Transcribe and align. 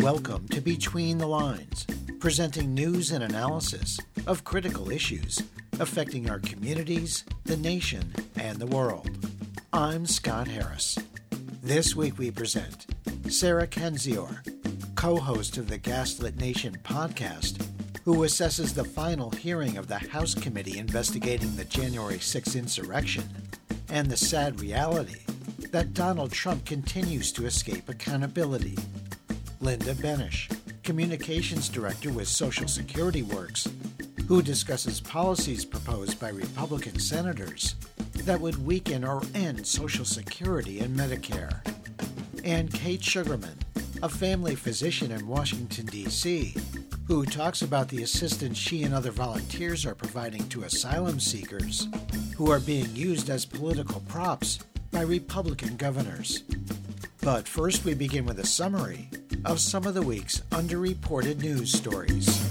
Welcome 0.00 0.48
to 0.48 0.60
Between 0.60 1.18
the 1.18 1.26
Lines, 1.26 1.86
presenting 2.18 2.74
news 2.74 3.12
and 3.12 3.22
analysis 3.22 3.98
of 4.26 4.44
critical 4.44 4.90
issues 4.90 5.42
affecting 5.80 6.28
our 6.28 6.38
communities, 6.40 7.24
the 7.44 7.56
nation, 7.56 8.12
and 8.36 8.58
the 8.58 8.66
world. 8.66 9.08
I'm 9.72 10.04
Scott 10.04 10.46
Harris. 10.46 10.98
This 11.62 11.96
week 11.96 12.18
we 12.18 12.30
present 12.30 12.86
Sarah 13.28 13.66
Kendzior, 13.66 14.40
co 14.94 15.16
host 15.16 15.56
of 15.56 15.68
the 15.68 15.78
Gaslit 15.78 16.38
Nation 16.38 16.76
podcast, 16.84 17.66
who 18.04 18.16
assesses 18.18 18.74
the 18.74 18.84
final 18.84 19.30
hearing 19.30 19.76
of 19.76 19.88
the 19.88 19.98
House 19.98 20.34
committee 20.34 20.78
investigating 20.78 21.54
the 21.56 21.64
January 21.64 22.18
6 22.18 22.56
insurrection 22.56 23.24
and 23.88 24.08
the 24.10 24.16
sad 24.16 24.60
reality 24.60 25.20
that 25.70 25.94
Donald 25.94 26.32
Trump 26.32 26.64
continues 26.64 27.32
to 27.32 27.46
escape 27.46 27.88
accountability. 27.88 28.76
Linda 29.60 29.94
Benesch, 29.94 30.50
Communications 30.82 31.68
Director 31.68 32.10
with 32.10 32.26
Social 32.26 32.66
Security 32.66 33.22
Works, 33.22 33.68
who 34.26 34.42
discusses 34.42 35.00
policies 35.00 35.64
proposed 35.64 36.18
by 36.18 36.30
Republican 36.30 36.98
senators 36.98 37.74
that 38.24 38.40
would 38.40 38.64
weaken 38.64 39.04
or 39.04 39.22
end 39.34 39.66
Social 39.66 40.04
Security 40.04 40.80
and 40.80 40.96
Medicare. 40.98 41.60
And 42.44 42.72
Kate 42.72 43.04
Sugarman, 43.04 43.58
a 44.02 44.08
family 44.08 44.54
physician 44.54 45.10
in 45.10 45.26
Washington, 45.26 45.86
D.C., 45.86 46.54
who 47.10 47.26
talks 47.26 47.62
about 47.62 47.88
the 47.88 48.04
assistance 48.04 48.56
she 48.56 48.84
and 48.84 48.94
other 48.94 49.10
volunteers 49.10 49.84
are 49.84 49.96
providing 49.96 50.48
to 50.48 50.62
asylum 50.62 51.18
seekers 51.18 51.88
who 52.36 52.52
are 52.52 52.60
being 52.60 52.86
used 52.94 53.28
as 53.28 53.44
political 53.44 54.00
props 54.02 54.60
by 54.92 55.00
Republican 55.00 55.76
governors. 55.76 56.44
But 57.20 57.48
first, 57.48 57.84
we 57.84 57.94
begin 57.94 58.26
with 58.26 58.38
a 58.38 58.46
summary 58.46 59.08
of 59.44 59.58
some 59.58 59.88
of 59.88 59.94
the 59.94 60.02
week's 60.02 60.38
underreported 60.52 61.42
news 61.42 61.72
stories. 61.72 62.49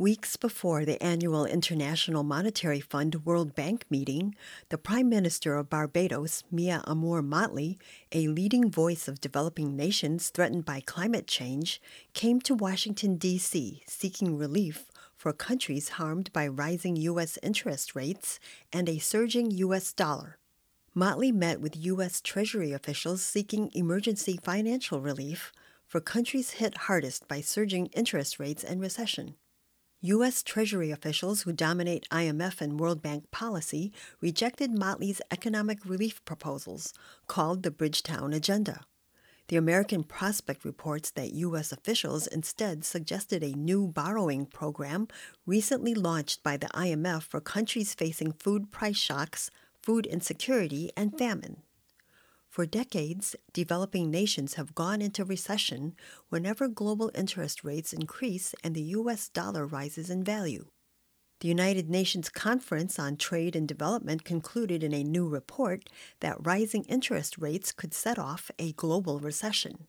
Weeks 0.00 0.38
before 0.38 0.86
the 0.86 1.02
annual 1.02 1.44
International 1.44 2.22
Monetary 2.22 2.80
Fund 2.80 3.26
World 3.26 3.54
Bank 3.54 3.84
meeting, 3.90 4.34
the 4.70 4.78
Prime 4.78 5.10
Minister 5.10 5.56
of 5.56 5.68
Barbados, 5.68 6.42
Mia 6.50 6.82
Amor 6.86 7.22
Mottley, 7.22 7.76
a 8.10 8.28
leading 8.28 8.70
voice 8.70 9.08
of 9.08 9.20
developing 9.20 9.76
nations 9.76 10.30
threatened 10.30 10.64
by 10.64 10.80
climate 10.80 11.26
change, 11.26 11.82
came 12.14 12.40
to 12.40 12.54
Washington, 12.54 13.16
D.C., 13.16 13.82
seeking 13.86 14.38
relief 14.38 14.90
for 15.18 15.34
countries 15.34 15.90
harmed 15.90 16.32
by 16.32 16.48
rising 16.48 16.96
U.S. 16.96 17.38
interest 17.42 17.94
rates 17.94 18.40
and 18.72 18.88
a 18.88 18.98
surging 19.00 19.50
U.S. 19.50 19.92
dollar. 19.92 20.38
Motley 20.94 21.30
met 21.30 21.60
with 21.60 21.76
U.S. 21.76 22.22
Treasury 22.22 22.72
officials 22.72 23.20
seeking 23.20 23.70
emergency 23.74 24.40
financial 24.42 25.02
relief 25.02 25.52
for 25.86 26.00
countries 26.00 26.52
hit 26.52 26.74
hardest 26.88 27.28
by 27.28 27.42
surging 27.42 27.88
interest 27.88 28.38
rates 28.38 28.64
and 28.64 28.80
recession. 28.80 29.34
U.S. 30.02 30.42
Treasury 30.42 30.90
officials 30.90 31.42
who 31.42 31.52
dominate 31.52 32.08
IMF 32.10 32.62
and 32.62 32.80
World 32.80 33.02
Bank 33.02 33.30
policy 33.30 33.92
rejected 34.22 34.70
Mottley's 34.70 35.20
economic 35.30 35.84
relief 35.84 36.24
proposals, 36.24 36.94
called 37.26 37.62
the 37.62 37.70
Bridgetown 37.70 38.32
Agenda. 38.32 38.80
The 39.48 39.56
American 39.58 40.04
Prospect 40.04 40.64
reports 40.64 41.10
that 41.10 41.34
U.S. 41.34 41.70
officials 41.70 42.26
instead 42.26 42.82
suggested 42.82 43.42
a 43.42 43.52
new 43.52 43.88
borrowing 43.88 44.46
program 44.46 45.06
recently 45.44 45.92
launched 45.92 46.42
by 46.42 46.56
the 46.56 46.68
IMF 46.68 47.24
for 47.24 47.42
countries 47.42 47.92
facing 47.92 48.32
food 48.32 48.72
price 48.72 48.96
shocks, 48.96 49.50
food 49.82 50.06
insecurity, 50.06 50.90
and 50.96 51.18
famine. 51.18 51.58
For 52.50 52.66
decades, 52.66 53.36
developing 53.52 54.10
nations 54.10 54.54
have 54.54 54.74
gone 54.74 55.00
into 55.00 55.24
recession 55.24 55.94
whenever 56.30 56.66
global 56.66 57.12
interest 57.14 57.62
rates 57.62 57.92
increase 57.92 58.56
and 58.64 58.74
the 58.74 58.82
U.S. 58.98 59.28
dollar 59.28 59.64
rises 59.64 60.10
in 60.10 60.24
value. 60.24 60.66
The 61.38 61.48
United 61.48 61.88
Nations 61.88 62.28
Conference 62.28 62.98
on 62.98 63.16
Trade 63.16 63.54
and 63.54 63.68
Development 63.68 64.24
concluded 64.24 64.82
in 64.82 64.92
a 64.92 65.04
new 65.04 65.28
report 65.28 65.88
that 66.18 66.44
rising 66.44 66.82
interest 66.86 67.38
rates 67.38 67.70
could 67.70 67.94
set 67.94 68.18
off 68.18 68.50
a 68.58 68.72
global 68.72 69.20
recession. 69.20 69.86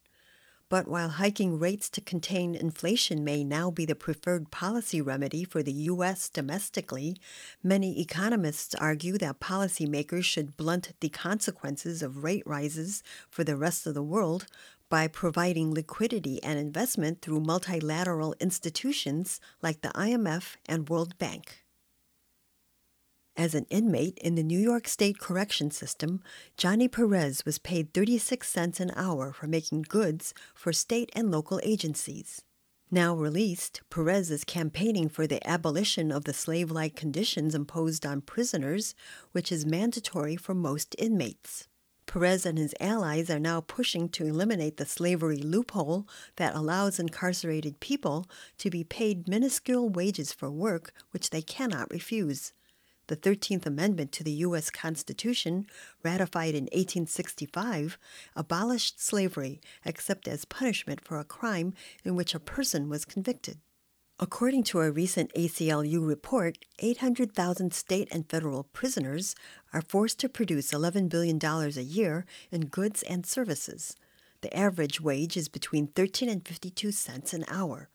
But 0.71 0.87
while 0.87 1.09
hiking 1.09 1.59
rates 1.59 1.89
to 1.89 1.99
contain 1.99 2.55
inflation 2.55 3.25
may 3.25 3.43
now 3.43 3.71
be 3.71 3.85
the 3.85 3.93
preferred 3.93 4.51
policy 4.51 5.01
remedy 5.01 5.43
for 5.43 5.61
the 5.61 5.73
U.S. 5.91 6.29
domestically, 6.29 7.17
many 7.61 7.99
economists 7.99 8.73
argue 8.75 9.17
that 9.17 9.41
policymakers 9.41 10.23
should 10.23 10.55
blunt 10.55 10.93
the 11.01 11.09
consequences 11.09 12.01
of 12.01 12.23
rate 12.23 12.43
rises 12.45 13.03
for 13.29 13.43
the 13.43 13.57
rest 13.57 13.85
of 13.85 13.95
the 13.95 14.01
world 14.01 14.45
by 14.87 15.09
providing 15.09 15.73
liquidity 15.73 16.41
and 16.41 16.57
investment 16.57 17.21
through 17.21 17.41
multilateral 17.41 18.33
institutions 18.39 19.41
like 19.61 19.81
the 19.81 19.89
IMF 19.89 20.55
and 20.69 20.87
World 20.87 21.17
Bank. 21.17 21.65
As 23.37 23.55
an 23.55 23.65
inmate 23.69 24.17
in 24.17 24.35
the 24.35 24.43
New 24.43 24.59
York 24.59 24.89
State 24.89 25.17
Correction 25.17 25.71
System, 25.71 26.21
Johnny 26.57 26.89
Perez 26.89 27.45
was 27.45 27.59
paid 27.59 27.93
36 27.93 28.47
cents 28.47 28.81
an 28.81 28.91
hour 28.93 29.31
for 29.31 29.47
making 29.47 29.83
goods 29.87 30.33
for 30.53 30.73
state 30.73 31.09
and 31.13 31.31
local 31.31 31.59
agencies. 31.63 32.41
Now 32.91 33.15
released, 33.15 33.81
Perez 33.89 34.29
is 34.31 34.43
campaigning 34.43 35.07
for 35.07 35.27
the 35.27 35.45
abolition 35.47 36.11
of 36.11 36.25
the 36.25 36.33
slave 36.33 36.71
like 36.71 36.97
conditions 36.97 37.55
imposed 37.55 38.05
on 38.05 38.19
prisoners, 38.19 38.95
which 39.31 39.49
is 39.49 39.65
mandatory 39.65 40.35
for 40.35 40.53
most 40.53 40.93
inmates. 40.99 41.69
Perez 42.05 42.45
and 42.45 42.57
his 42.57 42.75
allies 42.81 43.29
are 43.29 43.39
now 43.39 43.61
pushing 43.61 44.09
to 44.09 44.25
eliminate 44.25 44.75
the 44.75 44.85
slavery 44.85 45.37
loophole 45.37 46.05
that 46.35 46.53
allows 46.53 46.99
incarcerated 46.99 47.79
people 47.79 48.27
to 48.57 48.69
be 48.69 48.83
paid 48.83 49.29
minuscule 49.29 49.87
wages 49.87 50.33
for 50.33 50.51
work 50.51 50.91
which 51.11 51.29
they 51.29 51.41
cannot 51.41 51.89
refuse. 51.89 52.51
The 53.11 53.17
13th 53.17 53.65
Amendment 53.65 54.13
to 54.13 54.23
the 54.23 54.31
U.S. 54.47 54.69
Constitution, 54.69 55.67
ratified 56.01 56.55
in 56.55 56.69
1865, 56.71 57.97
abolished 58.37 59.03
slavery 59.03 59.59
except 59.83 60.29
as 60.29 60.45
punishment 60.45 61.03
for 61.03 61.19
a 61.19 61.25
crime 61.25 61.73
in 62.05 62.15
which 62.15 62.33
a 62.33 62.39
person 62.39 62.87
was 62.87 63.03
convicted. 63.03 63.57
According 64.17 64.63
to 64.63 64.79
a 64.79 64.91
recent 64.91 65.29
ACLU 65.33 66.07
report, 66.07 66.59
800,000 66.79 67.73
state 67.73 68.07
and 68.13 68.29
federal 68.29 68.63
prisoners 68.63 69.35
are 69.73 69.81
forced 69.81 70.17
to 70.19 70.29
produce 70.29 70.71
$11 70.71 71.09
billion 71.09 71.37
a 71.43 71.81
year 71.81 72.25
in 72.49 72.67
goods 72.67 73.03
and 73.03 73.25
services. 73.25 73.97
The 74.39 74.55
average 74.55 75.01
wage 75.01 75.35
is 75.35 75.49
between 75.49 75.87
13 75.87 76.29
and 76.29 76.47
52 76.47 76.93
cents 76.93 77.33
an 77.33 77.43
hour. 77.49 77.89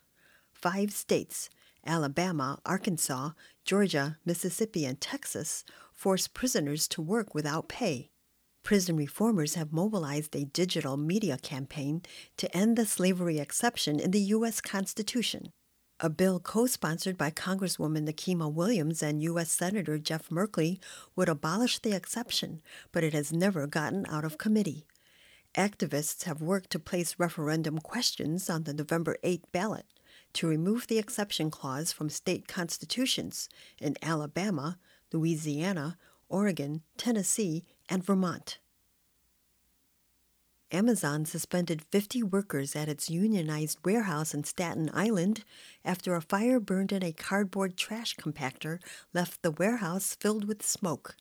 Five 0.52 0.92
states, 0.92 1.48
Alabama, 1.86 2.58
Arkansas, 2.66 3.30
Georgia, 3.66 4.16
Mississippi, 4.24 4.84
and 4.84 5.00
Texas, 5.00 5.64
force 5.92 6.28
prisoners 6.28 6.86
to 6.86 7.02
work 7.02 7.34
without 7.34 7.68
pay. 7.68 8.10
Prison 8.62 8.96
reformers 8.96 9.56
have 9.56 9.72
mobilized 9.72 10.36
a 10.36 10.44
digital 10.44 10.96
media 10.96 11.36
campaign 11.36 12.02
to 12.36 12.56
end 12.56 12.76
the 12.76 12.86
slavery 12.86 13.40
exception 13.40 13.98
in 13.98 14.12
the 14.12 14.20
U.S. 14.20 14.60
Constitution. 14.60 15.50
A 15.98 16.08
bill 16.08 16.38
co 16.38 16.66
sponsored 16.66 17.18
by 17.18 17.32
Congresswoman 17.32 18.08
Nikema 18.08 18.52
Williams 18.52 19.02
and 19.02 19.20
U.S. 19.22 19.50
Senator 19.50 19.98
Jeff 19.98 20.28
Merkley 20.28 20.78
would 21.16 21.28
abolish 21.28 21.80
the 21.80 21.92
exception, 21.92 22.62
but 22.92 23.02
it 23.02 23.14
has 23.14 23.32
never 23.32 23.66
gotten 23.66 24.06
out 24.08 24.24
of 24.24 24.38
committee. 24.38 24.86
Activists 25.56 26.22
have 26.22 26.40
worked 26.40 26.70
to 26.70 26.78
place 26.78 27.16
referendum 27.18 27.78
questions 27.78 28.48
on 28.48 28.62
the 28.62 28.74
November 28.74 29.16
8 29.24 29.50
ballot 29.50 29.86
to 30.36 30.46
remove 30.46 30.86
the 30.86 30.98
exception 30.98 31.50
clause 31.50 31.92
from 31.92 32.10
state 32.10 32.46
constitutions 32.46 33.48
in 33.80 33.96
Alabama, 34.02 34.78
Louisiana, 35.10 35.96
Oregon, 36.28 36.82
Tennessee, 36.98 37.64
and 37.88 38.04
Vermont. 38.04 38.58
Amazon 40.70 41.24
suspended 41.24 41.86
50 41.90 42.22
workers 42.24 42.76
at 42.76 42.88
its 42.88 43.08
unionized 43.08 43.78
warehouse 43.82 44.34
in 44.34 44.44
Staten 44.44 44.90
Island 44.92 45.42
after 45.84 46.14
a 46.14 46.20
fire 46.20 46.60
burned 46.60 46.92
in 46.92 47.02
a 47.02 47.12
cardboard 47.12 47.78
trash 47.78 48.14
compactor 48.16 48.80
left 49.14 49.42
the 49.42 49.52
warehouse 49.52 50.16
filled 50.20 50.46
with 50.46 50.66
smoke. 50.66 51.16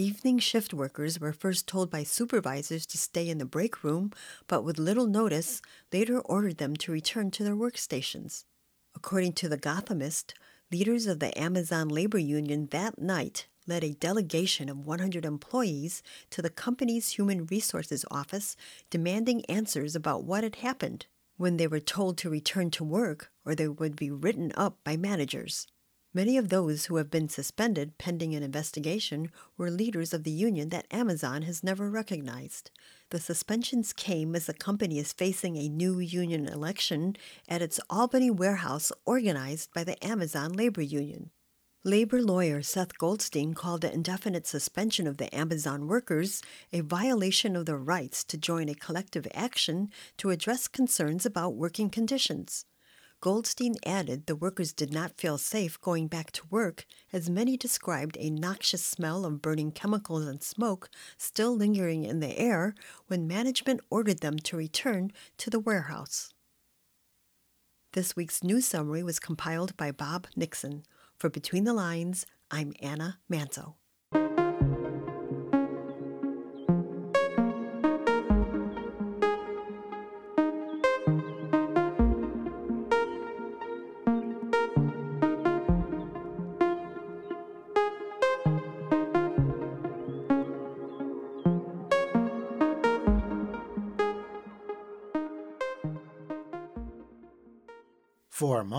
Evening 0.00 0.38
shift 0.38 0.72
workers 0.72 1.18
were 1.18 1.32
first 1.32 1.66
told 1.66 1.90
by 1.90 2.04
supervisors 2.04 2.86
to 2.86 2.96
stay 2.96 3.28
in 3.28 3.38
the 3.38 3.44
break 3.44 3.82
room, 3.82 4.12
but 4.46 4.62
with 4.62 4.78
little 4.78 5.08
notice, 5.08 5.60
later 5.92 6.20
ordered 6.20 6.58
them 6.58 6.76
to 6.76 6.92
return 6.92 7.32
to 7.32 7.42
their 7.42 7.56
workstations. 7.56 8.44
According 8.94 9.32
to 9.32 9.48
The 9.48 9.58
Gothamist, 9.58 10.34
leaders 10.70 11.08
of 11.08 11.18
the 11.18 11.36
Amazon 11.36 11.88
labor 11.88 12.16
union 12.16 12.68
that 12.70 13.00
night 13.00 13.48
led 13.66 13.82
a 13.82 13.94
delegation 13.94 14.68
of 14.68 14.86
100 14.86 15.24
employees 15.24 16.04
to 16.30 16.42
the 16.42 16.48
company's 16.48 17.10
human 17.10 17.46
resources 17.46 18.04
office 18.08 18.54
demanding 18.90 19.44
answers 19.46 19.96
about 19.96 20.22
what 20.22 20.44
had 20.44 20.56
happened. 20.56 21.06
when 21.38 21.56
they 21.56 21.66
were 21.66 21.80
told 21.80 22.18
to 22.18 22.30
return 22.30 22.70
to 22.70 22.84
work 22.84 23.32
or 23.44 23.54
they 23.54 23.68
would 23.68 23.96
be 23.96 24.10
written 24.10 24.52
up 24.56 24.76
by 24.84 24.96
managers. 24.96 25.66
Many 26.14 26.38
of 26.38 26.48
those 26.48 26.86
who 26.86 26.96
have 26.96 27.10
been 27.10 27.28
suspended 27.28 27.98
pending 27.98 28.34
an 28.34 28.42
investigation 28.42 29.30
were 29.58 29.70
leaders 29.70 30.14
of 30.14 30.24
the 30.24 30.30
union 30.30 30.70
that 30.70 30.86
Amazon 30.90 31.42
has 31.42 31.62
never 31.62 31.90
recognized. 31.90 32.70
The 33.10 33.20
suspensions 33.20 33.92
came 33.92 34.34
as 34.34 34.46
the 34.46 34.54
company 34.54 34.98
is 34.98 35.12
facing 35.12 35.56
a 35.56 35.68
new 35.68 35.98
union 35.98 36.48
election 36.48 37.16
at 37.46 37.60
its 37.60 37.78
Albany 37.90 38.30
warehouse 38.30 38.90
organized 39.04 39.74
by 39.74 39.84
the 39.84 40.02
Amazon 40.02 40.54
Labor 40.54 40.80
Union. 40.82 41.30
Labor 41.84 42.22
lawyer 42.22 42.62
Seth 42.62 42.96
Goldstein 42.96 43.52
called 43.52 43.82
the 43.82 43.92
indefinite 43.92 44.46
suspension 44.46 45.06
of 45.06 45.18
the 45.18 45.34
Amazon 45.34 45.86
workers 45.86 46.42
a 46.72 46.80
violation 46.80 47.54
of 47.54 47.66
their 47.66 47.78
rights 47.78 48.24
to 48.24 48.38
join 48.38 48.70
a 48.70 48.74
collective 48.74 49.28
action 49.34 49.90
to 50.16 50.30
address 50.30 50.68
concerns 50.68 51.26
about 51.26 51.54
working 51.54 51.90
conditions. 51.90 52.64
Goldstein 53.20 53.74
added 53.84 54.26
the 54.26 54.36
workers 54.36 54.72
did 54.72 54.92
not 54.92 55.16
feel 55.16 55.38
safe 55.38 55.80
going 55.80 56.06
back 56.06 56.30
to 56.32 56.46
work, 56.50 56.86
as 57.12 57.28
many 57.28 57.56
described 57.56 58.16
a 58.20 58.30
noxious 58.30 58.84
smell 58.84 59.24
of 59.24 59.42
burning 59.42 59.72
chemicals 59.72 60.24
and 60.26 60.40
smoke 60.40 60.88
still 61.16 61.56
lingering 61.56 62.04
in 62.04 62.20
the 62.20 62.38
air 62.38 62.76
when 63.08 63.26
management 63.26 63.80
ordered 63.90 64.20
them 64.20 64.38
to 64.38 64.56
return 64.56 65.10
to 65.36 65.50
the 65.50 65.58
warehouse. 65.58 66.32
This 67.92 68.14
week's 68.14 68.44
news 68.44 68.66
summary 68.66 69.02
was 69.02 69.18
compiled 69.18 69.76
by 69.76 69.90
Bob 69.90 70.28
Nixon. 70.36 70.84
For 71.16 71.28
Between 71.28 71.64
the 71.64 71.74
Lines, 71.74 72.24
I'm 72.52 72.72
Anna 72.80 73.18
Manzo. 73.28 73.77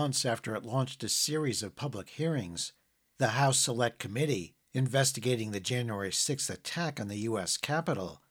Months 0.00 0.24
after 0.24 0.54
it 0.54 0.64
launched 0.64 1.04
a 1.04 1.10
series 1.10 1.62
of 1.62 1.76
public 1.76 2.08
hearings, 2.08 2.72
the 3.18 3.36
House 3.36 3.58
Select 3.58 3.98
Committee 3.98 4.54
investigating 4.72 5.50
the 5.50 5.60
January 5.60 6.08
6th 6.08 6.48
attack 6.48 6.98
on 6.98 7.08
the 7.08 7.18
U.S. 7.28 7.58
Capitol 7.58 8.22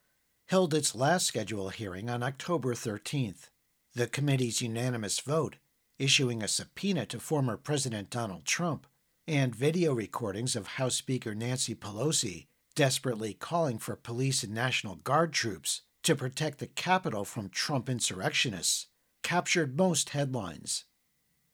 held 0.48 0.74
its 0.74 0.96
last 0.96 1.28
scheduled 1.28 1.76
hearing 1.76 2.10
on 2.10 2.24
October 2.24 2.74
13th. 2.74 3.52
The 3.94 4.08
committee's 4.08 4.64
unanimous 4.64 5.20
vote, 5.20 5.58
issuing 6.00 6.42
a 6.42 6.48
subpoena 6.48 7.06
to 7.06 7.20
former 7.20 7.56
President 7.56 8.10
Donald 8.10 8.46
Trump, 8.46 8.88
and 9.28 9.54
video 9.56 9.94
recordings 9.94 10.56
of 10.56 10.80
House 10.80 10.96
Speaker 10.96 11.36
Nancy 11.36 11.76
Pelosi 11.76 12.48
desperately 12.74 13.36
calling 13.36 13.78
for 13.78 13.96
police 13.96 14.42
and 14.42 14.56
National 14.56 14.96
Guard 14.96 15.34
troops 15.34 15.84
to 16.02 16.16
protect 16.16 16.58
the 16.58 16.66
Capitol 16.66 17.26
from 17.26 17.48
Trump 17.48 17.88
insurrectionists, 17.88 18.88
captured 19.22 19.78
most 19.78 20.10
headlines. 20.10 20.86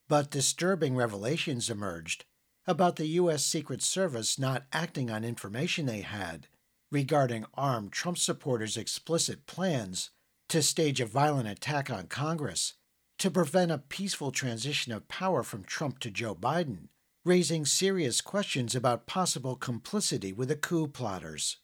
But 0.07 0.29
disturbing 0.29 0.95
revelations 0.95 1.69
emerged 1.69 2.25
about 2.67 2.95
the 2.95 3.07
U.S. 3.07 3.43
Secret 3.43 3.81
Service 3.81 4.37
not 4.37 4.65
acting 4.71 5.09
on 5.09 5.23
information 5.23 5.85
they 5.85 6.01
had 6.01 6.47
regarding 6.91 7.45
armed 7.55 7.91
Trump 7.91 8.17
supporters' 8.17 8.77
explicit 8.77 9.45
plans 9.45 10.11
to 10.49 10.61
stage 10.61 11.01
a 11.01 11.05
violent 11.05 11.47
attack 11.47 11.89
on 11.89 12.07
Congress 12.07 12.73
to 13.17 13.31
prevent 13.31 13.71
a 13.71 13.77
peaceful 13.77 14.31
transition 14.31 14.91
of 14.91 15.07
power 15.07 15.41
from 15.41 15.63
Trump 15.63 15.99
to 15.99 16.11
Joe 16.11 16.35
Biden, 16.35 16.89
raising 17.23 17.65
serious 17.65 18.21
questions 18.21 18.75
about 18.75 19.07
possible 19.07 19.55
complicity 19.55 20.31
with 20.31 20.49
the 20.49 20.55
coup 20.55 20.87
plotters. 20.87 21.57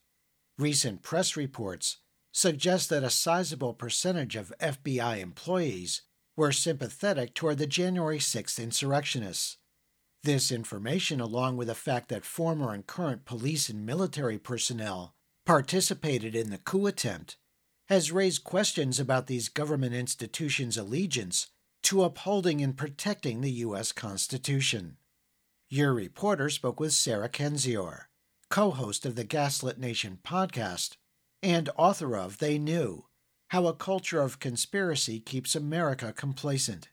Recent 0.57 1.03
press 1.03 1.37
reports 1.37 1.97
suggest 2.31 2.89
that 2.89 3.03
a 3.03 3.09
sizable 3.09 3.73
percentage 3.73 4.35
of 4.35 4.53
FBI 4.59 5.19
employees 5.19 6.01
were 6.35 6.51
sympathetic 6.51 7.33
toward 7.33 7.57
the 7.57 7.67
January 7.67 8.19
6th 8.19 8.61
insurrectionists. 8.61 9.57
This 10.23 10.51
information, 10.51 11.19
along 11.19 11.57
with 11.57 11.67
the 11.67 11.75
fact 11.75 12.09
that 12.09 12.25
former 12.25 12.73
and 12.73 12.85
current 12.85 13.25
police 13.25 13.69
and 13.69 13.85
military 13.85 14.37
personnel 14.37 15.15
participated 15.45 16.35
in 16.35 16.51
the 16.51 16.59
coup 16.59 16.85
attempt, 16.85 17.37
has 17.89 18.11
raised 18.11 18.43
questions 18.43 18.99
about 18.99 19.27
these 19.27 19.49
government 19.49 19.93
institutions' 19.93 20.77
allegiance 20.77 21.47
to 21.83 22.03
upholding 22.03 22.61
and 22.61 22.77
protecting 22.77 23.41
the 23.41 23.51
U.S. 23.51 23.91
Constitution. 23.91 24.97
Your 25.69 25.93
reporter 25.93 26.49
spoke 26.49 26.79
with 26.79 26.93
Sarah 26.93 27.29
Kendzior, 27.29 28.03
co 28.49 28.71
host 28.71 29.05
of 29.05 29.15
the 29.15 29.23
Gaslit 29.23 29.79
Nation 29.79 30.19
podcast 30.23 30.97
and 31.41 31.69
author 31.75 32.15
of 32.15 32.37
They 32.37 32.59
Knew 32.59 33.05
how 33.51 33.67
a 33.67 33.73
culture 33.73 34.21
of 34.21 34.39
conspiracy 34.39 35.19
keeps 35.19 35.55
America 35.55 36.13
complacent. 36.13 36.87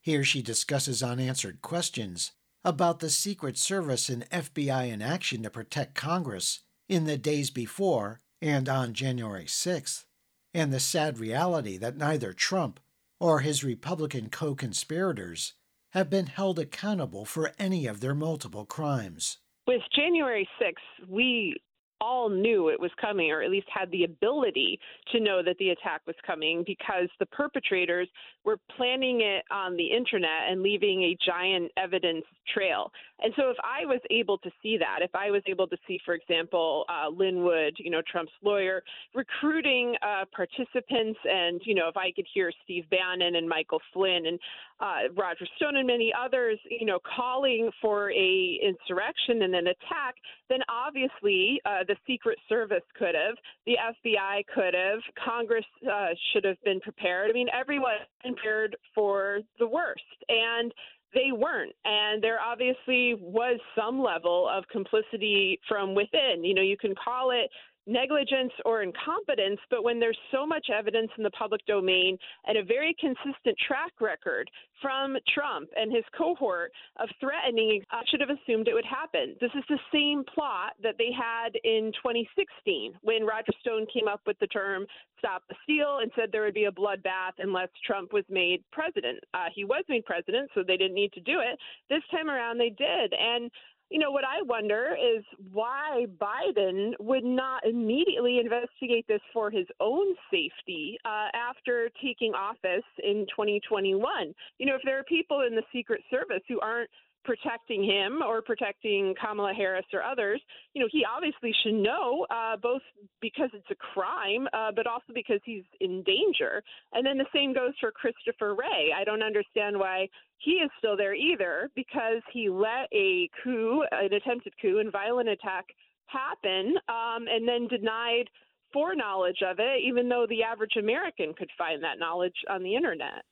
Here 0.00 0.24
she 0.24 0.40
discusses 0.40 1.02
unanswered 1.02 1.60
questions 1.60 2.32
about 2.64 3.00
the 3.00 3.10
Secret 3.10 3.58
Service 3.58 4.08
and 4.08 4.28
FBI 4.30 4.90
in 4.90 5.02
action 5.02 5.42
to 5.42 5.50
protect 5.50 5.94
Congress 5.94 6.60
in 6.88 7.04
the 7.04 7.18
days 7.18 7.50
before 7.50 8.22
and 8.40 8.66
on 8.66 8.94
January 8.94 9.44
6th, 9.44 10.06
and 10.54 10.72
the 10.72 10.80
sad 10.80 11.18
reality 11.18 11.76
that 11.76 11.98
neither 11.98 12.32
Trump 12.32 12.80
or 13.20 13.40
his 13.40 13.62
Republican 13.62 14.30
co 14.30 14.54
conspirators 14.54 15.52
have 15.90 16.08
been 16.08 16.28
held 16.28 16.58
accountable 16.58 17.26
for 17.26 17.52
any 17.58 17.86
of 17.86 18.00
their 18.00 18.14
multiple 18.14 18.64
crimes. 18.64 19.36
With 19.66 19.82
January 19.94 20.48
6th, 20.58 21.08
we 21.10 21.60
all 22.00 22.28
knew 22.28 22.68
it 22.68 22.80
was 22.80 22.90
coming, 23.00 23.30
or 23.30 23.42
at 23.42 23.50
least 23.50 23.66
had 23.72 23.90
the 23.90 24.04
ability 24.04 24.78
to 25.12 25.20
know 25.20 25.42
that 25.42 25.56
the 25.58 25.70
attack 25.70 26.00
was 26.06 26.16
coming, 26.26 26.62
because 26.66 27.08
the 27.18 27.26
perpetrators 27.26 28.08
were 28.44 28.58
planning 28.76 29.20
it 29.20 29.44
on 29.50 29.76
the 29.76 29.86
internet 29.86 30.48
and 30.48 30.62
leaving 30.62 31.02
a 31.02 31.16
giant 31.24 31.70
evidence 31.76 32.24
trail. 32.54 32.90
And 33.22 33.32
so, 33.36 33.50
if 33.50 33.56
I 33.62 33.84
was 33.84 34.00
able 34.10 34.38
to 34.38 34.50
see 34.62 34.78
that, 34.78 35.00
if 35.02 35.14
I 35.14 35.30
was 35.30 35.42
able 35.46 35.66
to 35.68 35.76
see, 35.86 35.98
for 36.04 36.14
example, 36.14 36.84
uh, 36.88 37.08
Lin 37.08 37.44
Wood, 37.44 37.76
you 37.78 37.90
know, 37.90 38.02
Trump's 38.10 38.32
lawyer, 38.42 38.82
recruiting 39.14 39.94
uh, 40.02 40.24
participants, 40.34 41.18
and 41.24 41.60
you 41.64 41.74
know, 41.74 41.88
if 41.88 41.96
I 41.96 42.12
could 42.12 42.26
hear 42.32 42.50
Steve 42.64 42.84
Bannon 42.90 43.36
and 43.36 43.48
Michael 43.48 43.80
Flynn 43.92 44.26
and 44.26 44.38
uh, 44.80 45.12
Roger 45.16 45.46
Stone 45.56 45.76
and 45.76 45.86
many 45.86 46.12
others, 46.18 46.58
you 46.70 46.86
know, 46.86 46.98
calling 47.16 47.70
for 47.82 48.10
a 48.12 48.60
insurrection 48.62 49.42
and 49.42 49.54
an 49.54 49.66
attack, 49.68 50.14
then 50.48 50.60
obviously 50.68 51.60
uh, 51.64 51.84
the 51.90 51.96
Secret 52.06 52.38
Service 52.48 52.84
could 52.96 53.16
have, 53.16 53.34
the 53.66 53.76
FBI 53.76 54.44
could 54.54 54.74
have, 54.74 55.00
Congress 55.24 55.64
uh, 55.90 56.10
should 56.32 56.44
have 56.44 56.56
been 56.64 56.78
prepared. 56.78 57.30
I 57.30 57.32
mean, 57.32 57.48
everyone 57.52 57.94
prepared 58.24 58.76
for 58.94 59.40
the 59.58 59.66
worst, 59.66 60.02
and 60.28 60.72
they 61.12 61.32
weren't. 61.32 61.74
And 61.84 62.22
there 62.22 62.38
obviously 62.40 63.16
was 63.20 63.58
some 63.76 64.00
level 64.00 64.48
of 64.48 64.62
complicity 64.70 65.58
from 65.66 65.96
within. 65.96 66.44
You 66.44 66.54
know, 66.54 66.62
you 66.62 66.76
can 66.76 66.94
call 66.94 67.32
it 67.32 67.50
negligence 67.86 68.52
or 68.64 68.82
incompetence, 68.82 69.60
but 69.70 69.84
when 69.84 69.98
there's 69.98 70.18
so 70.30 70.46
much 70.46 70.66
evidence 70.70 71.10
in 71.16 71.24
the 71.24 71.30
public 71.30 71.64
domain 71.66 72.16
and 72.46 72.58
a 72.58 72.64
very 72.64 72.94
consistent 73.00 73.56
track 73.66 73.92
record 74.00 74.50
from 74.80 75.16
Trump 75.34 75.68
and 75.76 75.92
his 75.92 76.04
cohort 76.16 76.72
of 76.98 77.08
threatening, 77.20 77.82
I 77.90 78.02
should 78.08 78.20
have 78.20 78.30
assumed 78.30 78.68
it 78.68 78.74
would 78.74 78.84
happen. 78.84 79.36
This 79.40 79.50
is 79.54 79.64
the 79.68 79.78
same 79.92 80.24
plot 80.34 80.72
that 80.82 80.96
they 80.98 81.10
had 81.12 81.56
in 81.64 81.92
2016 82.02 82.94
when 83.02 83.24
Roger 83.24 83.52
Stone 83.60 83.86
came 83.92 84.08
up 84.08 84.20
with 84.26 84.38
the 84.38 84.46
term 84.46 84.86
stop 85.18 85.42
the 85.48 85.54
steal 85.62 85.98
and 86.00 86.10
said 86.16 86.30
there 86.32 86.42
would 86.42 86.54
be 86.54 86.64
a 86.64 86.72
bloodbath 86.72 87.36
unless 87.38 87.68
Trump 87.86 88.12
was 88.12 88.24
made 88.28 88.64
president. 88.72 89.20
Uh, 89.34 89.46
he 89.54 89.64
was 89.64 89.84
made 89.88 90.04
president, 90.04 90.50
so 90.54 90.62
they 90.66 90.76
didn't 90.76 90.94
need 90.94 91.12
to 91.12 91.20
do 91.20 91.40
it. 91.40 91.58
This 91.88 92.02
time 92.10 92.28
around, 92.28 92.58
they 92.58 92.70
did. 92.70 93.12
And 93.12 93.50
you 93.90 93.98
know, 93.98 94.10
what 94.12 94.24
I 94.24 94.42
wonder 94.42 94.96
is 94.96 95.24
why 95.52 96.06
Biden 96.20 96.92
would 97.00 97.24
not 97.24 97.66
immediately 97.66 98.38
investigate 98.38 99.04
this 99.08 99.20
for 99.32 99.50
his 99.50 99.66
own 99.80 100.14
safety 100.30 100.96
uh, 101.04 101.28
after 101.34 101.90
taking 102.02 102.32
office 102.32 102.84
in 103.02 103.26
2021. 103.30 104.32
You 104.58 104.66
know, 104.66 104.76
if 104.76 104.82
there 104.84 104.98
are 104.98 105.04
people 105.04 105.42
in 105.46 105.56
the 105.56 105.62
Secret 105.72 106.02
Service 106.08 106.42
who 106.48 106.60
aren't 106.60 106.88
protecting 107.24 107.84
him 107.84 108.22
or 108.22 108.42
protecting 108.42 109.14
Kamala 109.20 109.52
Harris 109.52 109.84
or 109.92 110.02
others, 110.02 110.40
you 110.74 110.80
know, 110.80 110.88
he 110.90 111.04
obviously 111.04 111.52
should 111.62 111.74
know, 111.74 112.26
uh, 112.30 112.56
both 112.56 112.82
because 113.20 113.50
it's 113.52 113.70
a 113.70 113.74
crime, 113.74 114.48
uh, 114.52 114.72
but 114.74 114.86
also 114.86 115.12
because 115.14 115.40
he's 115.44 115.64
in 115.80 116.02
danger. 116.02 116.62
And 116.92 117.04
then 117.04 117.18
the 117.18 117.26
same 117.34 117.52
goes 117.52 117.72
for 117.80 117.92
Christopher 117.92 118.54
Wray. 118.54 118.92
I 118.96 119.04
don't 119.04 119.22
understand 119.22 119.78
why 119.78 120.08
he 120.38 120.52
is 120.52 120.70
still 120.78 120.96
there 120.96 121.14
either, 121.14 121.70
because 121.74 122.22
he 122.32 122.48
let 122.48 122.88
a 122.92 123.28
coup, 123.44 123.84
an 123.92 124.12
attempted 124.12 124.54
coup, 124.60 124.78
and 124.78 124.90
violent 124.90 125.28
attack 125.28 125.66
happen, 126.06 126.74
um, 126.88 127.26
and 127.28 127.46
then 127.46 127.68
denied 127.68 128.24
foreknowledge 128.72 129.42
of 129.46 129.58
it, 129.58 129.82
even 129.86 130.08
though 130.08 130.26
the 130.28 130.42
average 130.42 130.76
American 130.78 131.34
could 131.34 131.50
find 131.58 131.82
that 131.82 131.98
knowledge 131.98 132.34
on 132.48 132.62
the 132.62 132.74
internet. 132.74 133.24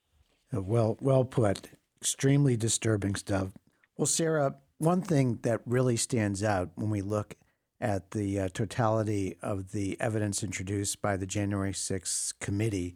Well, 0.53 0.97
well 1.01 1.25
put. 1.25 1.71
Extremely 2.01 2.57
disturbing 2.57 3.15
stuff. 3.15 3.53
Well, 3.99 4.07
Sarah, 4.07 4.55
one 4.79 5.03
thing 5.03 5.41
that 5.43 5.61
really 5.67 5.97
stands 5.97 6.45
out 6.45 6.71
when 6.77 6.89
we 6.89 7.03
look 7.03 7.35
at 7.81 8.13
the 8.13 8.39
uh, 8.39 8.49
totality 8.49 9.37
of 9.43 9.73
the 9.73 10.01
evidence 10.01 10.45
introduced 10.45 11.03
by 11.03 11.17
the 11.17 11.27
January 11.27 11.73
6th 11.73 12.35
committee, 12.39 12.95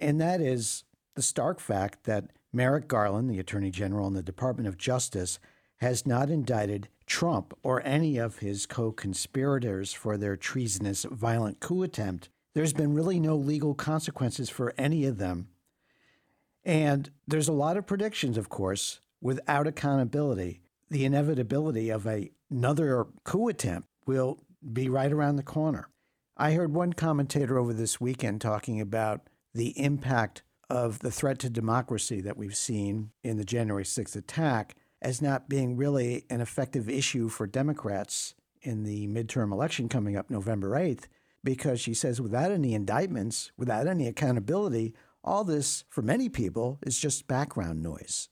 and 0.00 0.20
that 0.20 0.40
is 0.40 0.82
the 1.14 1.22
stark 1.22 1.60
fact 1.60 2.02
that 2.04 2.32
Merrick 2.52 2.88
Garland, 2.88 3.30
the 3.30 3.38
Attorney 3.38 3.70
General 3.70 4.08
in 4.08 4.14
the 4.14 4.22
Department 4.22 4.66
of 4.66 4.76
Justice, 4.76 5.38
has 5.76 6.08
not 6.08 6.28
indicted 6.28 6.88
Trump 7.06 7.56
or 7.62 7.80
any 7.86 8.18
of 8.18 8.40
his 8.40 8.66
co 8.66 8.90
conspirators 8.90 9.92
for 9.92 10.16
their 10.16 10.36
treasonous 10.36 11.04
violent 11.04 11.60
coup 11.60 11.84
attempt. 11.84 12.30
There's 12.52 12.72
been 12.72 12.94
really 12.94 13.20
no 13.20 13.36
legal 13.36 13.74
consequences 13.74 14.50
for 14.50 14.74
any 14.76 15.04
of 15.04 15.18
them. 15.18 15.50
And 16.64 17.10
there's 17.28 17.48
a 17.48 17.52
lot 17.52 17.76
of 17.76 17.86
predictions, 17.86 18.36
of 18.36 18.48
course, 18.48 18.98
without 19.22 19.66
accountability. 19.66 20.60
The 20.90 21.06
inevitability 21.06 21.88
of 21.88 22.06
a, 22.06 22.30
another 22.50 23.06
coup 23.24 23.48
attempt 23.48 23.88
will 24.04 24.40
be 24.72 24.90
right 24.90 25.10
around 25.10 25.36
the 25.36 25.42
corner. 25.42 25.88
I 26.36 26.52
heard 26.52 26.74
one 26.74 26.92
commentator 26.92 27.58
over 27.58 27.72
this 27.72 28.00
weekend 28.00 28.40
talking 28.40 28.80
about 28.80 29.22
the 29.54 29.78
impact 29.78 30.42
of 30.68 30.98
the 30.98 31.10
threat 31.10 31.38
to 31.40 31.50
democracy 31.50 32.20
that 32.22 32.36
we've 32.36 32.56
seen 32.56 33.10
in 33.22 33.36
the 33.36 33.44
January 33.44 33.84
6th 33.84 34.16
attack 34.16 34.74
as 35.00 35.22
not 35.22 35.48
being 35.48 35.76
really 35.76 36.24
an 36.30 36.40
effective 36.40 36.88
issue 36.88 37.28
for 37.28 37.46
Democrats 37.46 38.34
in 38.62 38.84
the 38.84 39.06
midterm 39.08 39.52
election 39.52 39.88
coming 39.88 40.16
up 40.16 40.30
November 40.30 40.70
8th, 40.70 41.04
because 41.44 41.80
she 41.80 41.92
says 41.92 42.20
without 42.20 42.52
any 42.52 42.74
indictments, 42.74 43.50
without 43.56 43.86
any 43.86 44.06
accountability, 44.06 44.94
all 45.24 45.44
this, 45.44 45.84
for 45.88 46.02
many 46.02 46.28
people, 46.28 46.78
is 46.82 46.98
just 46.98 47.26
background 47.26 47.82
noise. 47.82 48.28